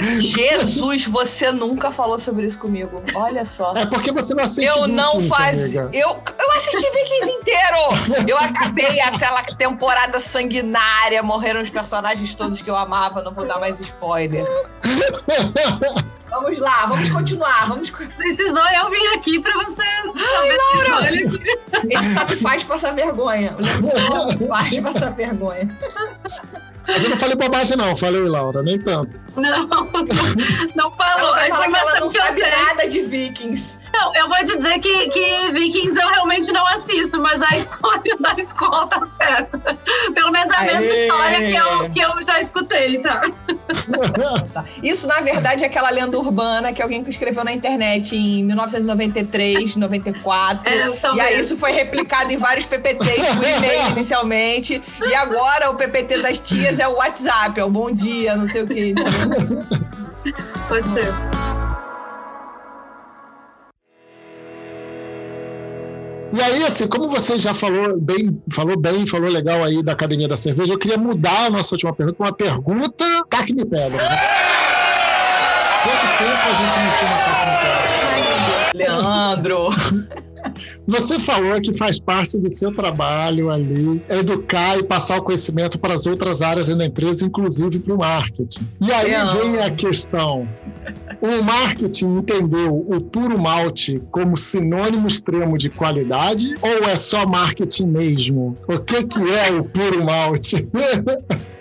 [0.00, 3.02] Jesus, você nunca falou sobre isso comigo.
[3.14, 3.74] Olha só.
[3.74, 5.90] É porque você não assiste Eu não amiga.
[5.92, 8.28] Eu, eu assisti Vikings inteiro!
[8.28, 13.58] Eu acabei aquela temporada sanguinária, morreram os personagens todos que eu amava, não vou dar
[13.58, 14.44] mais spoiler.
[16.28, 17.68] Vamos lá, vamos continuar.
[17.68, 17.90] Vamos...
[17.90, 21.08] Precisou eu vir aqui pra você saber Laura!
[21.08, 23.56] Ele só me faz passar vergonha.
[23.58, 25.78] Ele só me faz passar vergonha.
[26.86, 27.96] Mas eu não falei bobagem, não.
[27.96, 29.26] Falei, Laura, nem tanto.
[29.36, 29.66] Não,
[30.74, 31.18] não falou.
[31.18, 33.78] Ela vai A falar que ela não sabe nada de Vikings.
[33.92, 38.16] Não, eu vou te dizer que, que Vikings eu realmente não assisto, mas a história
[38.18, 39.58] da escola tá certa.
[40.14, 41.02] Pelo menos a mesma Aê!
[41.06, 43.22] história que eu, que eu já escutei, tá?
[44.82, 50.72] Isso, na verdade, é aquela lenda urbana que alguém escreveu na internet em 1993, 94.
[50.72, 54.80] É, E aí isso foi replicado em vários PPTs por e-mail inicialmente.
[55.06, 58.62] E agora o PPT das tias é o WhatsApp, é o bom dia, não sei
[58.62, 58.94] o quê.
[60.68, 61.12] Pode ser.
[66.32, 70.28] E aí, assim, como você já falou bem, falou bem, falou legal aí da Academia
[70.28, 73.96] da Cerveja, eu queria mudar a nossa última pergunta para uma pergunta taque me pedra.
[73.96, 74.18] Né?
[75.82, 77.86] Quanto tempo a gente não tinha uma taque me pedra?
[78.74, 79.70] Leandro.
[80.86, 85.94] Você falou que faz parte do seu trabalho ali educar e passar o conhecimento para
[85.94, 88.66] as outras áreas da empresa, inclusive para o marketing.
[88.80, 90.48] E aí vem a questão:
[91.20, 97.86] o marketing entendeu o puro malte como sinônimo extremo de qualidade ou é só marketing
[97.86, 98.56] mesmo?
[98.68, 100.68] O que, que é o puro malte?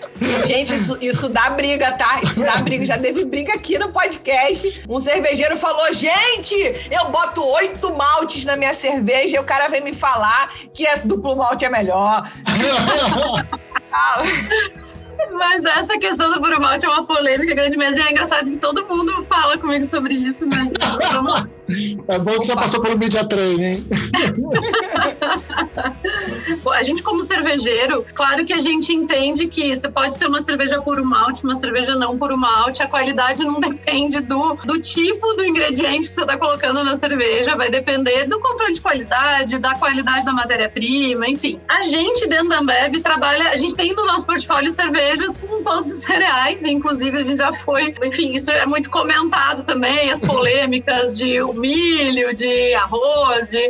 [0.46, 2.22] Gente, isso, isso dá briga, tá?
[2.24, 2.86] Isso dá briga.
[2.86, 4.84] Já teve briga aqui no podcast.
[4.90, 6.56] Um cervejeiro falou: gente,
[6.92, 11.00] eu boto oito maltes na minha cerveja e o cara vem me falar que é
[11.00, 12.30] duplo malte é melhor.
[15.32, 17.78] Mas essa questão do puro malte é uma polêmica grande.
[17.78, 20.70] E é engraçado que todo mundo fala comigo sobre isso, né?
[20.70, 21.55] Então, vamos.
[22.08, 23.88] É bom que já passou pelo media training, hein?
[26.72, 30.82] A gente, como cervejeiro, claro que a gente entende que você pode ter uma cerveja
[30.82, 32.84] puro malte, uma cerveja não puro malte.
[32.84, 37.56] A qualidade não depende do, do tipo do ingrediente que você está colocando na cerveja,
[37.56, 41.60] vai depender do controle de qualidade, da qualidade da matéria-prima, enfim.
[41.68, 43.50] A gente, dentro da Ambev, trabalha.
[43.50, 47.54] A gente tem no nosso portfólio cervejas com todos os cereais, inclusive a gente já
[47.54, 47.96] foi.
[48.04, 53.66] Enfim, isso é muito comentado também, as polêmicas de milho, de arroz, de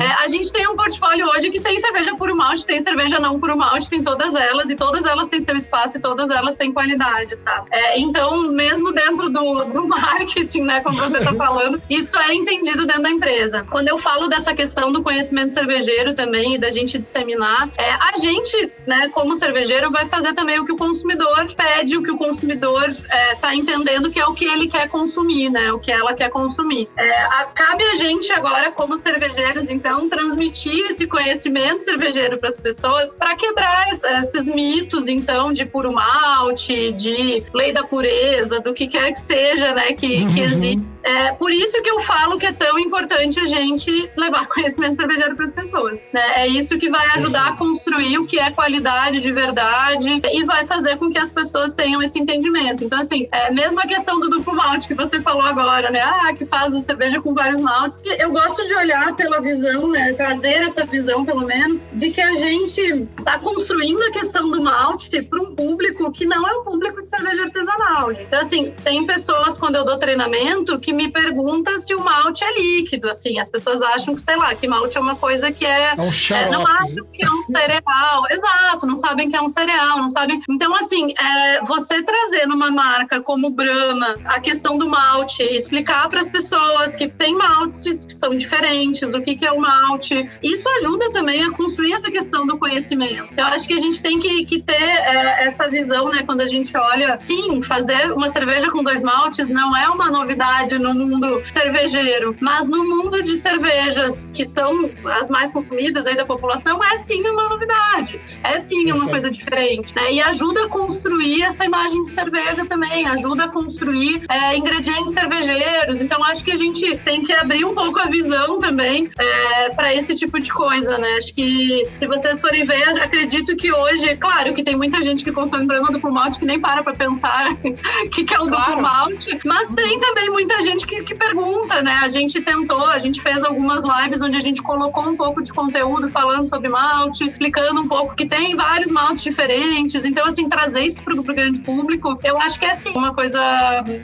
[0.00, 3.38] é, a gente tem um portfólio hoje que tem cerveja puro malte, tem cerveja não
[3.38, 6.72] puro malte, tem todas elas, e todas elas têm seu espaço e todas elas têm
[6.72, 7.64] qualidade, tá?
[7.70, 12.86] É, então, mesmo dentro do, do marketing, né, como você tá falando, isso é entendido
[12.86, 13.66] dentro da empresa.
[13.70, 18.12] Quando eu falo dessa questão do conhecimento cervejeiro também, e da gente disseminar, é, a
[18.20, 22.16] gente, né, como cervejeiro, vai fazer também o que o consumidor pede, o que o
[22.16, 26.14] consumidor é, tá entendendo que é o que ele quer consumir, né, o que ela
[26.14, 26.88] quer consumir.
[26.96, 32.56] É, a- cabe a gente agora, como cervejeiros, então, transmitir esse conhecimento cervejeiro para as
[32.56, 38.72] pessoas para quebrar es- esses mitos, então, de puro malte, de lei da pureza, do
[38.74, 40.46] que quer que seja, né, que, que Uhum.
[40.46, 40.88] existe.
[41.08, 45.34] É por isso que eu falo que é tão importante a gente levar conhecimento cervejeiro
[45.34, 45.98] para as pessoas.
[46.12, 46.42] né?
[46.42, 50.66] É isso que vai ajudar a construir o que é qualidade de verdade e vai
[50.66, 52.84] fazer com que as pessoas tenham esse entendimento.
[52.84, 56.00] Então, assim, é, mesmo a questão do duplo malte que você falou agora, né?
[56.00, 58.02] Ah, que faz a cerveja com vários maltes.
[58.18, 60.12] Eu gosto de olhar pela visão, né?
[60.12, 62.80] Trazer essa visão, pelo menos, de que a gente
[63.18, 67.08] está construindo a questão do malte para um público que não é um público de
[67.08, 68.12] cerveja artesanal.
[68.12, 68.26] gente.
[68.26, 72.52] Então, assim, tem pessoas, quando eu dou treinamento, que me perguntam se o malte é
[72.60, 73.08] líquido.
[73.08, 76.02] Assim, as pessoas acham que, sei lá, que malte é uma coisa que é É
[76.02, 79.98] um é, não acham que é um cereal, exato, não sabem que é um cereal,
[79.98, 80.42] não sabem.
[80.50, 86.20] Então, assim, é, você trazer numa marca como Brahma a questão do malte, explicar para
[86.20, 90.68] as pessoas que tem maltes que são diferentes, o que, que é o malte, isso
[90.80, 93.28] ajuda também a construir essa questão do conhecimento.
[93.32, 96.40] Então, eu acho que a gente tem que, que ter é, essa visão, né, quando
[96.40, 100.94] a gente olha, sim, fazer uma cerveja com dois maltes não é uma novidade no
[100.94, 106.82] mundo cervejeiro, mas no mundo de cervejas que são as mais consumidas aí da população,
[106.82, 110.12] é sim uma novidade, é sim uma coisa diferente, né?
[110.12, 116.00] E ajuda a construir essa imagem de cerveja também, ajuda a construir é, ingredientes cervejeiros.
[116.00, 119.94] Então acho que a gente tem que abrir um pouco a visão também é, para
[119.94, 121.08] esse tipo de coisa, né?
[121.18, 125.32] Acho que se vocês forem ver, acredito que hoje, claro que tem muita gente que
[125.32, 128.66] consome problema duplo malte que nem para para pensar o que, que é o claro.
[128.66, 131.98] duplo malte, mas tem também muita gente que, que pergunta, né?
[132.02, 135.52] A gente tentou, a gente fez algumas lives onde a gente colocou um pouco de
[135.52, 140.04] conteúdo falando sobre malte, explicando um pouco que tem vários maltes diferentes.
[140.04, 143.40] Então, assim, trazer isso para o grande público, eu acho que é assim, uma coisa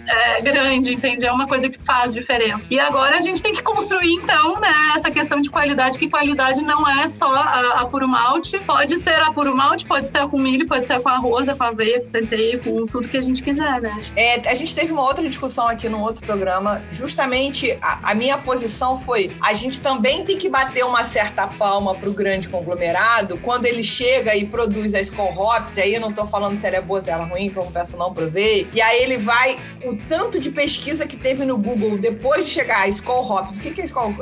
[0.07, 1.27] é, grande, entende?
[1.27, 2.69] É uma coisa que faz diferença.
[2.71, 6.63] E agora a gente tem que construir, então, né, essa questão de qualidade, que qualidade
[6.63, 8.59] não é só a, a puro malte.
[8.61, 12.01] Pode ser a puro malte, pode ser com milho, pode ser com arroz, com aveia,
[12.01, 14.01] com centeio, com tudo que a gente quiser, né?
[14.17, 16.54] É, a gente teve uma outra discussão aqui num outro programa.
[16.93, 21.95] Justamente a, a minha posição foi: a gente também tem que bater uma certa palma
[21.95, 26.13] pro grande conglomerado quando ele chega e produz a Skull Hops, e aí eu não
[26.13, 28.69] tô falando se ela é boa, se ela é ruim, como peço não provei.
[28.73, 32.83] E aí ele vai, o tanto de pesquisa que teve no Google depois de chegar
[32.83, 34.15] a Skull Hops, o que, que é Skull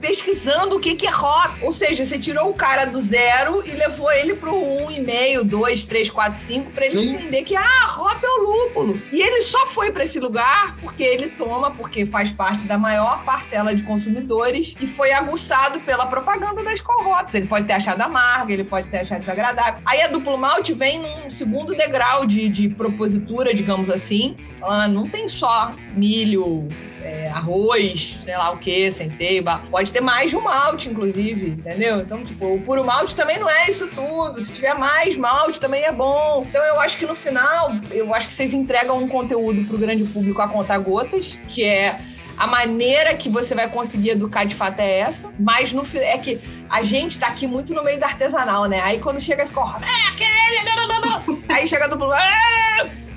[0.00, 1.62] Pesquisando o que, que é hop.
[1.62, 5.44] Ou seja, você tirou o cara do zero e levou ele pro um e meio,
[5.44, 7.14] dois, três, quatro, cinco, pra ele Sim.
[7.14, 9.00] entender que, ah, hop é o lúpulo.
[9.12, 13.24] E ele só foi para esse lugar porque ele toma, porque faz parte da maior
[13.24, 17.34] parcela de consumidores e foi aguçado pela propaganda da Skull Hops.
[17.34, 19.80] Ele pode ter achado amarga, ele pode ter achado desagradável.
[19.84, 24.36] Aí a duplo malte vem num segundo degrau de, de propositura, digamos assim.
[24.60, 26.68] Ela não tem só milho,
[27.06, 32.00] é, arroz, sei lá o que, centeio, pode ter mais de um malte, inclusive, entendeu?
[32.00, 34.42] Então, tipo, o puro malte também não é isso tudo.
[34.42, 36.44] Se tiver mais malte, também é bom.
[36.48, 40.04] Então, eu acho que no final, eu acho que vocês entregam um conteúdo pro grande
[40.04, 42.00] público a contar gotas, que é
[42.36, 46.38] a maneira que você vai conseguir educar de fato é essa, mas no é que
[46.68, 48.80] a gente tá aqui muito no meio da artesanal, né?
[48.82, 52.55] Aí quando chega a escola, é aquele, não, não, não, aí chega do é,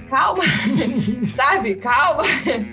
[0.09, 0.43] calma,
[1.35, 1.75] sabe?
[1.75, 2.23] Calma.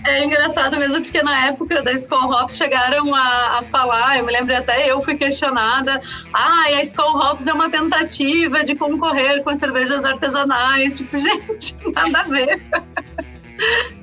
[0.06, 4.32] É engraçado mesmo porque na época da Skull Hops chegaram a, a falar, eu me
[4.32, 6.00] lembro até eu fui questionada,
[6.32, 10.96] ah, a Skull Hops é uma tentativa de concorrer com as cervejas artesanais.
[11.06, 12.60] Tipo, gente, nada a ver.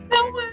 [0.10, 0.53] Não é.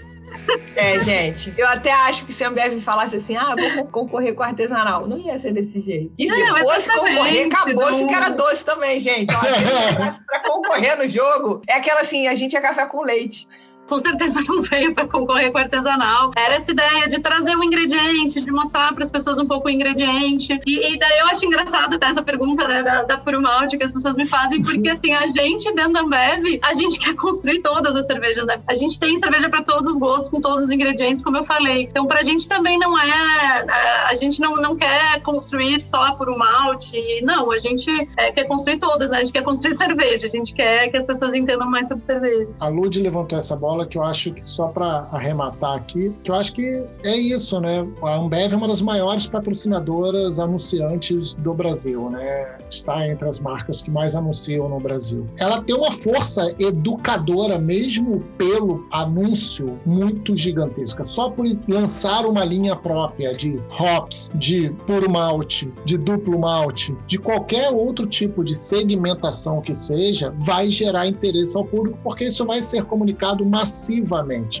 [0.75, 1.53] É, gente.
[1.57, 5.17] Eu até acho que se a Ambev falasse assim, ah, vou concorrer com artesanal, não
[5.17, 6.13] ia ser desse jeito.
[6.17, 9.33] E se fosse concorrer, acabou-se que era doce também, gente.
[9.33, 13.47] Ó, se pra concorrer no jogo, é aquela assim, a gente é café com leite
[13.91, 16.31] com certeza não veio para concorrer com artesanal.
[16.37, 19.69] Era essa ideia de trazer um ingrediente, de mostrar para as pessoas um pouco o
[19.69, 20.61] ingrediente.
[20.65, 23.83] E, e, daí eu acho engraçado até essa pergunta né, da, da Puro Malte que
[23.83, 27.59] as pessoas me fazem, porque assim, a gente dentro da Ambev, a gente quer construir
[27.59, 28.61] todas as cervejas, né?
[28.65, 31.83] A gente tem cerveja para todos os gostos, com todos os ingredientes, como eu falei.
[31.83, 33.09] Então, para a gente também não é.
[33.09, 37.21] é a gente não, não quer construir só a Puro Malte.
[37.23, 39.17] Não, a gente é, quer construir todas, né?
[39.17, 42.47] A gente quer construir cerveja, a gente quer que as pessoas entendam mais sobre cerveja.
[42.59, 46.35] A Lud levantou essa bola que eu acho que só para arrematar aqui, que eu
[46.35, 47.87] acho que é isso, né?
[48.03, 52.57] A Ambev é uma das maiores patrocinadoras anunciantes do Brasil, né?
[52.69, 55.25] Está entre as marcas que mais anunciam no Brasil.
[55.39, 61.05] Ela tem uma força educadora mesmo pelo anúncio muito gigantesca.
[61.07, 67.17] Só por lançar uma linha própria de hops, de puro malte, de duplo malte, de
[67.17, 72.61] qualquer outro tipo de segmentação que seja, vai gerar interesse ao público, porque isso vai
[72.61, 73.70] ser comunicado massivamente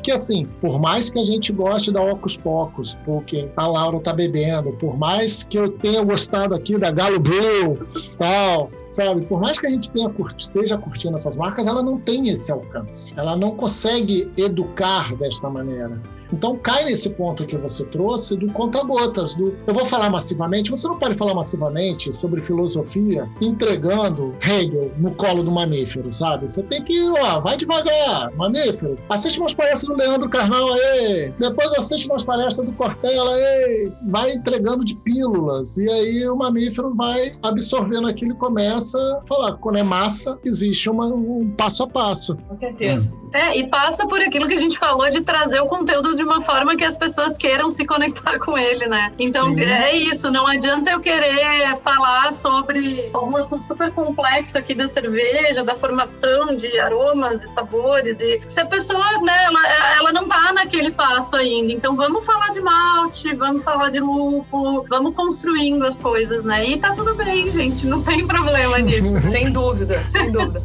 [0.01, 4.13] Que assim, por mais que a gente goste da Ocus Pocos, porque a Laura tá
[4.13, 7.79] bebendo, por mais que eu tenha gostado aqui da Galo Brew,
[8.17, 9.25] tal, sabe?
[9.25, 13.13] Por mais que a gente tenha, esteja curtindo essas marcas, ela não tem esse alcance.
[13.17, 16.01] Ela não consegue educar desta maneira.
[16.31, 20.87] Então cai nesse ponto que você trouxe do conta-gotas, do eu vou falar massivamente, você
[20.87, 26.49] não pode falar massivamente sobre filosofia entregando Hegel no colo do mamífero, sabe?
[26.49, 28.95] Você tem que ir lá, vai devagar, mamífero.
[29.09, 34.31] Assiste umas palestras do Leandro Carnal aí, depois assiste umas palestras do Cortella aí, vai
[34.31, 39.77] entregando de pílulas, e aí o mamífero vai absorvendo aquilo e começa a falar, quando
[39.77, 42.37] é massa, existe uma, um passo a passo.
[42.47, 43.11] Com certeza.
[43.33, 46.75] É, e passa por aquilo que a gente falou de trazer o conteúdo uma forma
[46.75, 49.11] que as pessoas queiram se conectar com ele, né?
[49.19, 49.61] Então Sim.
[49.61, 55.63] é isso, não adianta eu querer falar sobre algum assunto super complexo aqui da cerveja,
[55.63, 58.17] da formação de aromas e sabores.
[58.19, 59.67] E se a pessoa, né, ela,
[59.97, 61.71] ela não tá naquele passo ainda.
[61.71, 66.65] Então vamos falar de malte, vamos falar de lúpulo, vamos construindo as coisas, né?
[66.65, 69.17] E tá tudo bem, gente, não tem problema nisso.
[69.27, 70.61] sem dúvida, sem dúvida.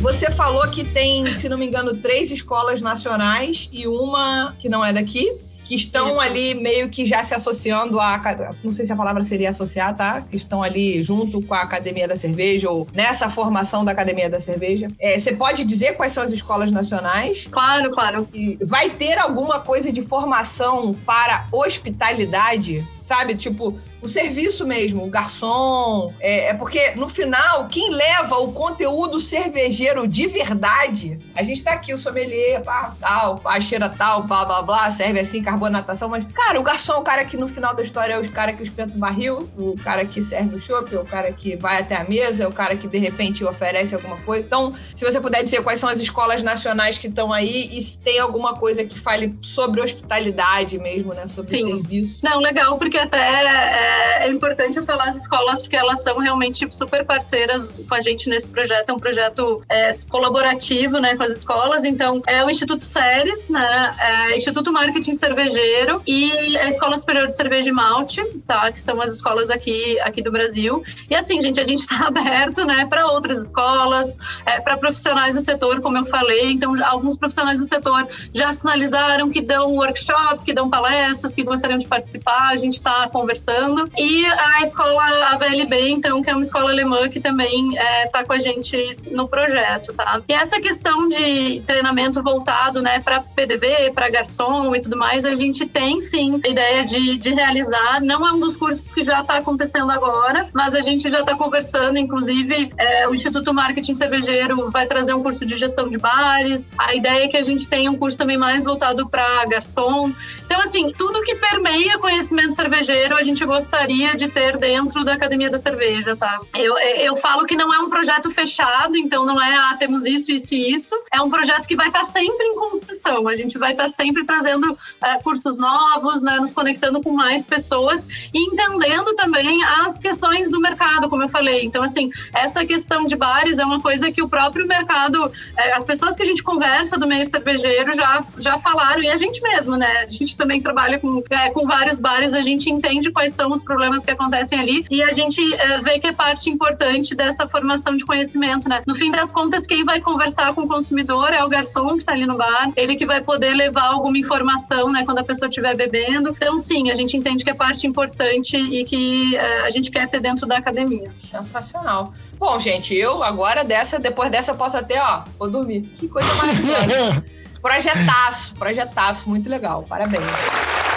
[0.00, 4.82] Você falou que tem, se não me engano, três escolas nacionais e uma que não
[4.82, 5.30] é daqui
[5.70, 6.20] que estão Isso.
[6.20, 8.20] ali meio que já se associando a.
[8.64, 10.20] Não sei se a palavra seria associar, tá?
[10.22, 14.40] Que estão ali junto com a Academia da Cerveja ou nessa formação da Academia da
[14.40, 14.88] Cerveja.
[14.98, 17.46] É, você pode dizer quais são as escolas nacionais?
[17.48, 18.28] Claro, claro.
[18.34, 22.84] E vai ter alguma coisa de formação para hospitalidade?
[23.10, 23.34] Sabe?
[23.34, 26.14] Tipo, o serviço mesmo, o garçom.
[26.20, 31.72] É, é, porque, no final, quem leva o conteúdo cervejeiro de verdade, a gente tá
[31.72, 36.24] aqui, o sommelier, pá, tal, a cheira tal, blá, blá, blá, serve assim, carbonatação, mas,
[36.32, 38.94] cara, o garçom, o cara que no final da história é o cara que espenta
[38.94, 42.48] o barril, o cara que serve o chopp, o cara que vai até a mesa,
[42.48, 44.46] o cara que, de repente, oferece alguma coisa.
[44.46, 47.98] Então, se você puder dizer quais são as escolas nacionais que estão aí e se
[47.98, 51.64] tem alguma coisa que fale sobre hospitalidade mesmo, né, sobre Sim.
[51.64, 52.20] serviço.
[52.22, 56.68] Não, legal, porque até é é, importante eu falar as escolas porque elas são realmente
[56.74, 58.90] super parceiras com a gente nesse projeto.
[58.90, 61.84] É um projeto é, colaborativo, né, com as escolas.
[61.84, 67.36] Então, é o Instituto Séries, né, é Instituto Marketing Cervejeiro e a Escola Superior de
[67.36, 70.82] Cerveja e Malte, tá, que são as escolas aqui, aqui do Brasil.
[71.08, 75.40] E assim, gente, a gente está aberto, né, para outras escolas, é, para profissionais do
[75.40, 76.52] setor, como eu falei.
[76.52, 81.78] Então, alguns profissionais do setor já sinalizaram que dão workshop, que dão palestras, que gostariam
[81.78, 82.50] de participar.
[82.50, 83.88] A gente está conversando.
[83.96, 85.02] E a escola
[85.32, 88.96] AVLB, então, que é uma escola alemã que também está é, tá com a gente
[89.10, 90.20] no projeto, tá?
[90.28, 95.34] E essa questão de treinamento voltado, né, para PDV, para garçom e tudo mais, a
[95.34, 98.00] gente tem sim a ideia de, de realizar.
[98.02, 101.36] Não é um dos cursos que já está acontecendo agora, mas a gente já está
[101.36, 106.74] conversando, inclusive, é, o Instituto Marketing Cervejeiro vai trazer um curso de gestão de bares.
[106.78, 110.12] A ideia é que a gente tenha um curso também mais voltado para garçom.
[110.46, 115.50] Então, assim, tudo que permeia conhecimento cervejeiro, a gente gostaria de ter dentro da Academia
[115.50, 116.40] da Cerveja, tá?
[116.54, 120.30] Eu, eu falo que não é um projeto fechado, então não é, ah, temos isso,
[120.30, 120.94] isso e isso.
[121.12, 123.28] É um projeto que vai estar sempre em construção.
[123.28, 128.06] A gente vai estar sempre trazendo é, cursos novos, né, nos conectando com mais pessoas
[128.32, 131.64] e entendendo também as questões do mercado, como eu falei.
[131.64, 135.84] Então, assim, essa questão de bares é uma coisa que o próprio mercado, é, as
[135.84, 139.76] pessoas que a gente conversa do meio cervejeiro já, já falaram, e a gente mesmo,
[139.76, 140.02] né?
[140.02, 143.62] A gente também trabalha com, é, com vários bares, a gente entende quais são os
[143.62, 147.96] problemas que acontecem ali e a gente é, vê que é parte importante dessa formação
[147.96, 148.82] de conhecimento, né?
[148.86, 152.12] No fim das contas, quem vai conversar com o consumidor é o garçom que está
[152.12, 155.76] ali no bar, ele que vai poder levar alguma informação, né, quando a pessoa estiver
[155.76, 156.30] bebendo.
[156.30, 160.08] Então, sim, a gente entende que é parte importante e que é, a gente quer
[160.08, 161.12] ter dentro da academia.
[161.18, 162.12] Sensacional.
[162.38, 165.82] Bom, gente, eu agora dessa, depois dessa, eu posso até, ó, vou dormir.
[165.98, 167.24] Que coisa maravilhosa.
[167.60, 169.84] projetaço, projetaço, muito legal.
[169.88, 170.89] Parabéns.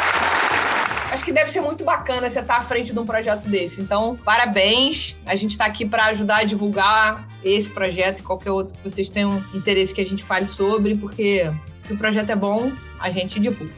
[1.13, 3.79] Acho que deve ser muito bacana você estar à frente de um projeto desse.
[3.79, 5.15] Então, parabéns.
[5.27, 9.09] A gente está aqui para ajudar a divulgar esse projeto e qualquer outro que vocês
[9.09, 13.39] tenham interesse que a gente fale sobre, porque se o projeto é bom, a gente
[13.39, 13.71] divulga.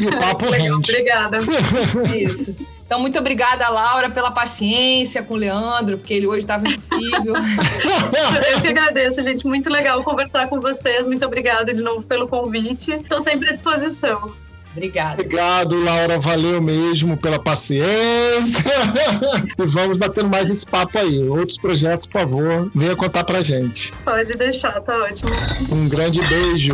[0.00, 0.90] E o papo Legal, rende.
[0.90, 1.38] Obrigada.
[2.18, 2.56] Isso.
[2.84, 7.34] Então, muito obrigada, Laura, pela paciência com o Leandro, porque ele hoje estava impossível.
[8.52, 9.46] Eu que agradeço, gente.
[9.46, 11.06] Muito legal conversar com vocês.
[11.06, 12.90] Muito obrigada de novo pelo convite.
[12.90, 14.34] Estou sempre à disposição.
[14.74, 15.22] Obrigada.
[15.22, 16.18] Obrigado, Laura.
[16.18, 18.64] Valeu mesmo pela paciência.
[19.58, 21.26] e vamos batendo mais esse papo aí.
[21.28, 23.92] Outros projetos, por favor, venha contar pra gente.
[24.04, 25.30] Pode deixar, tá ótimo.
[25.70, 26.72] Um grande beijo.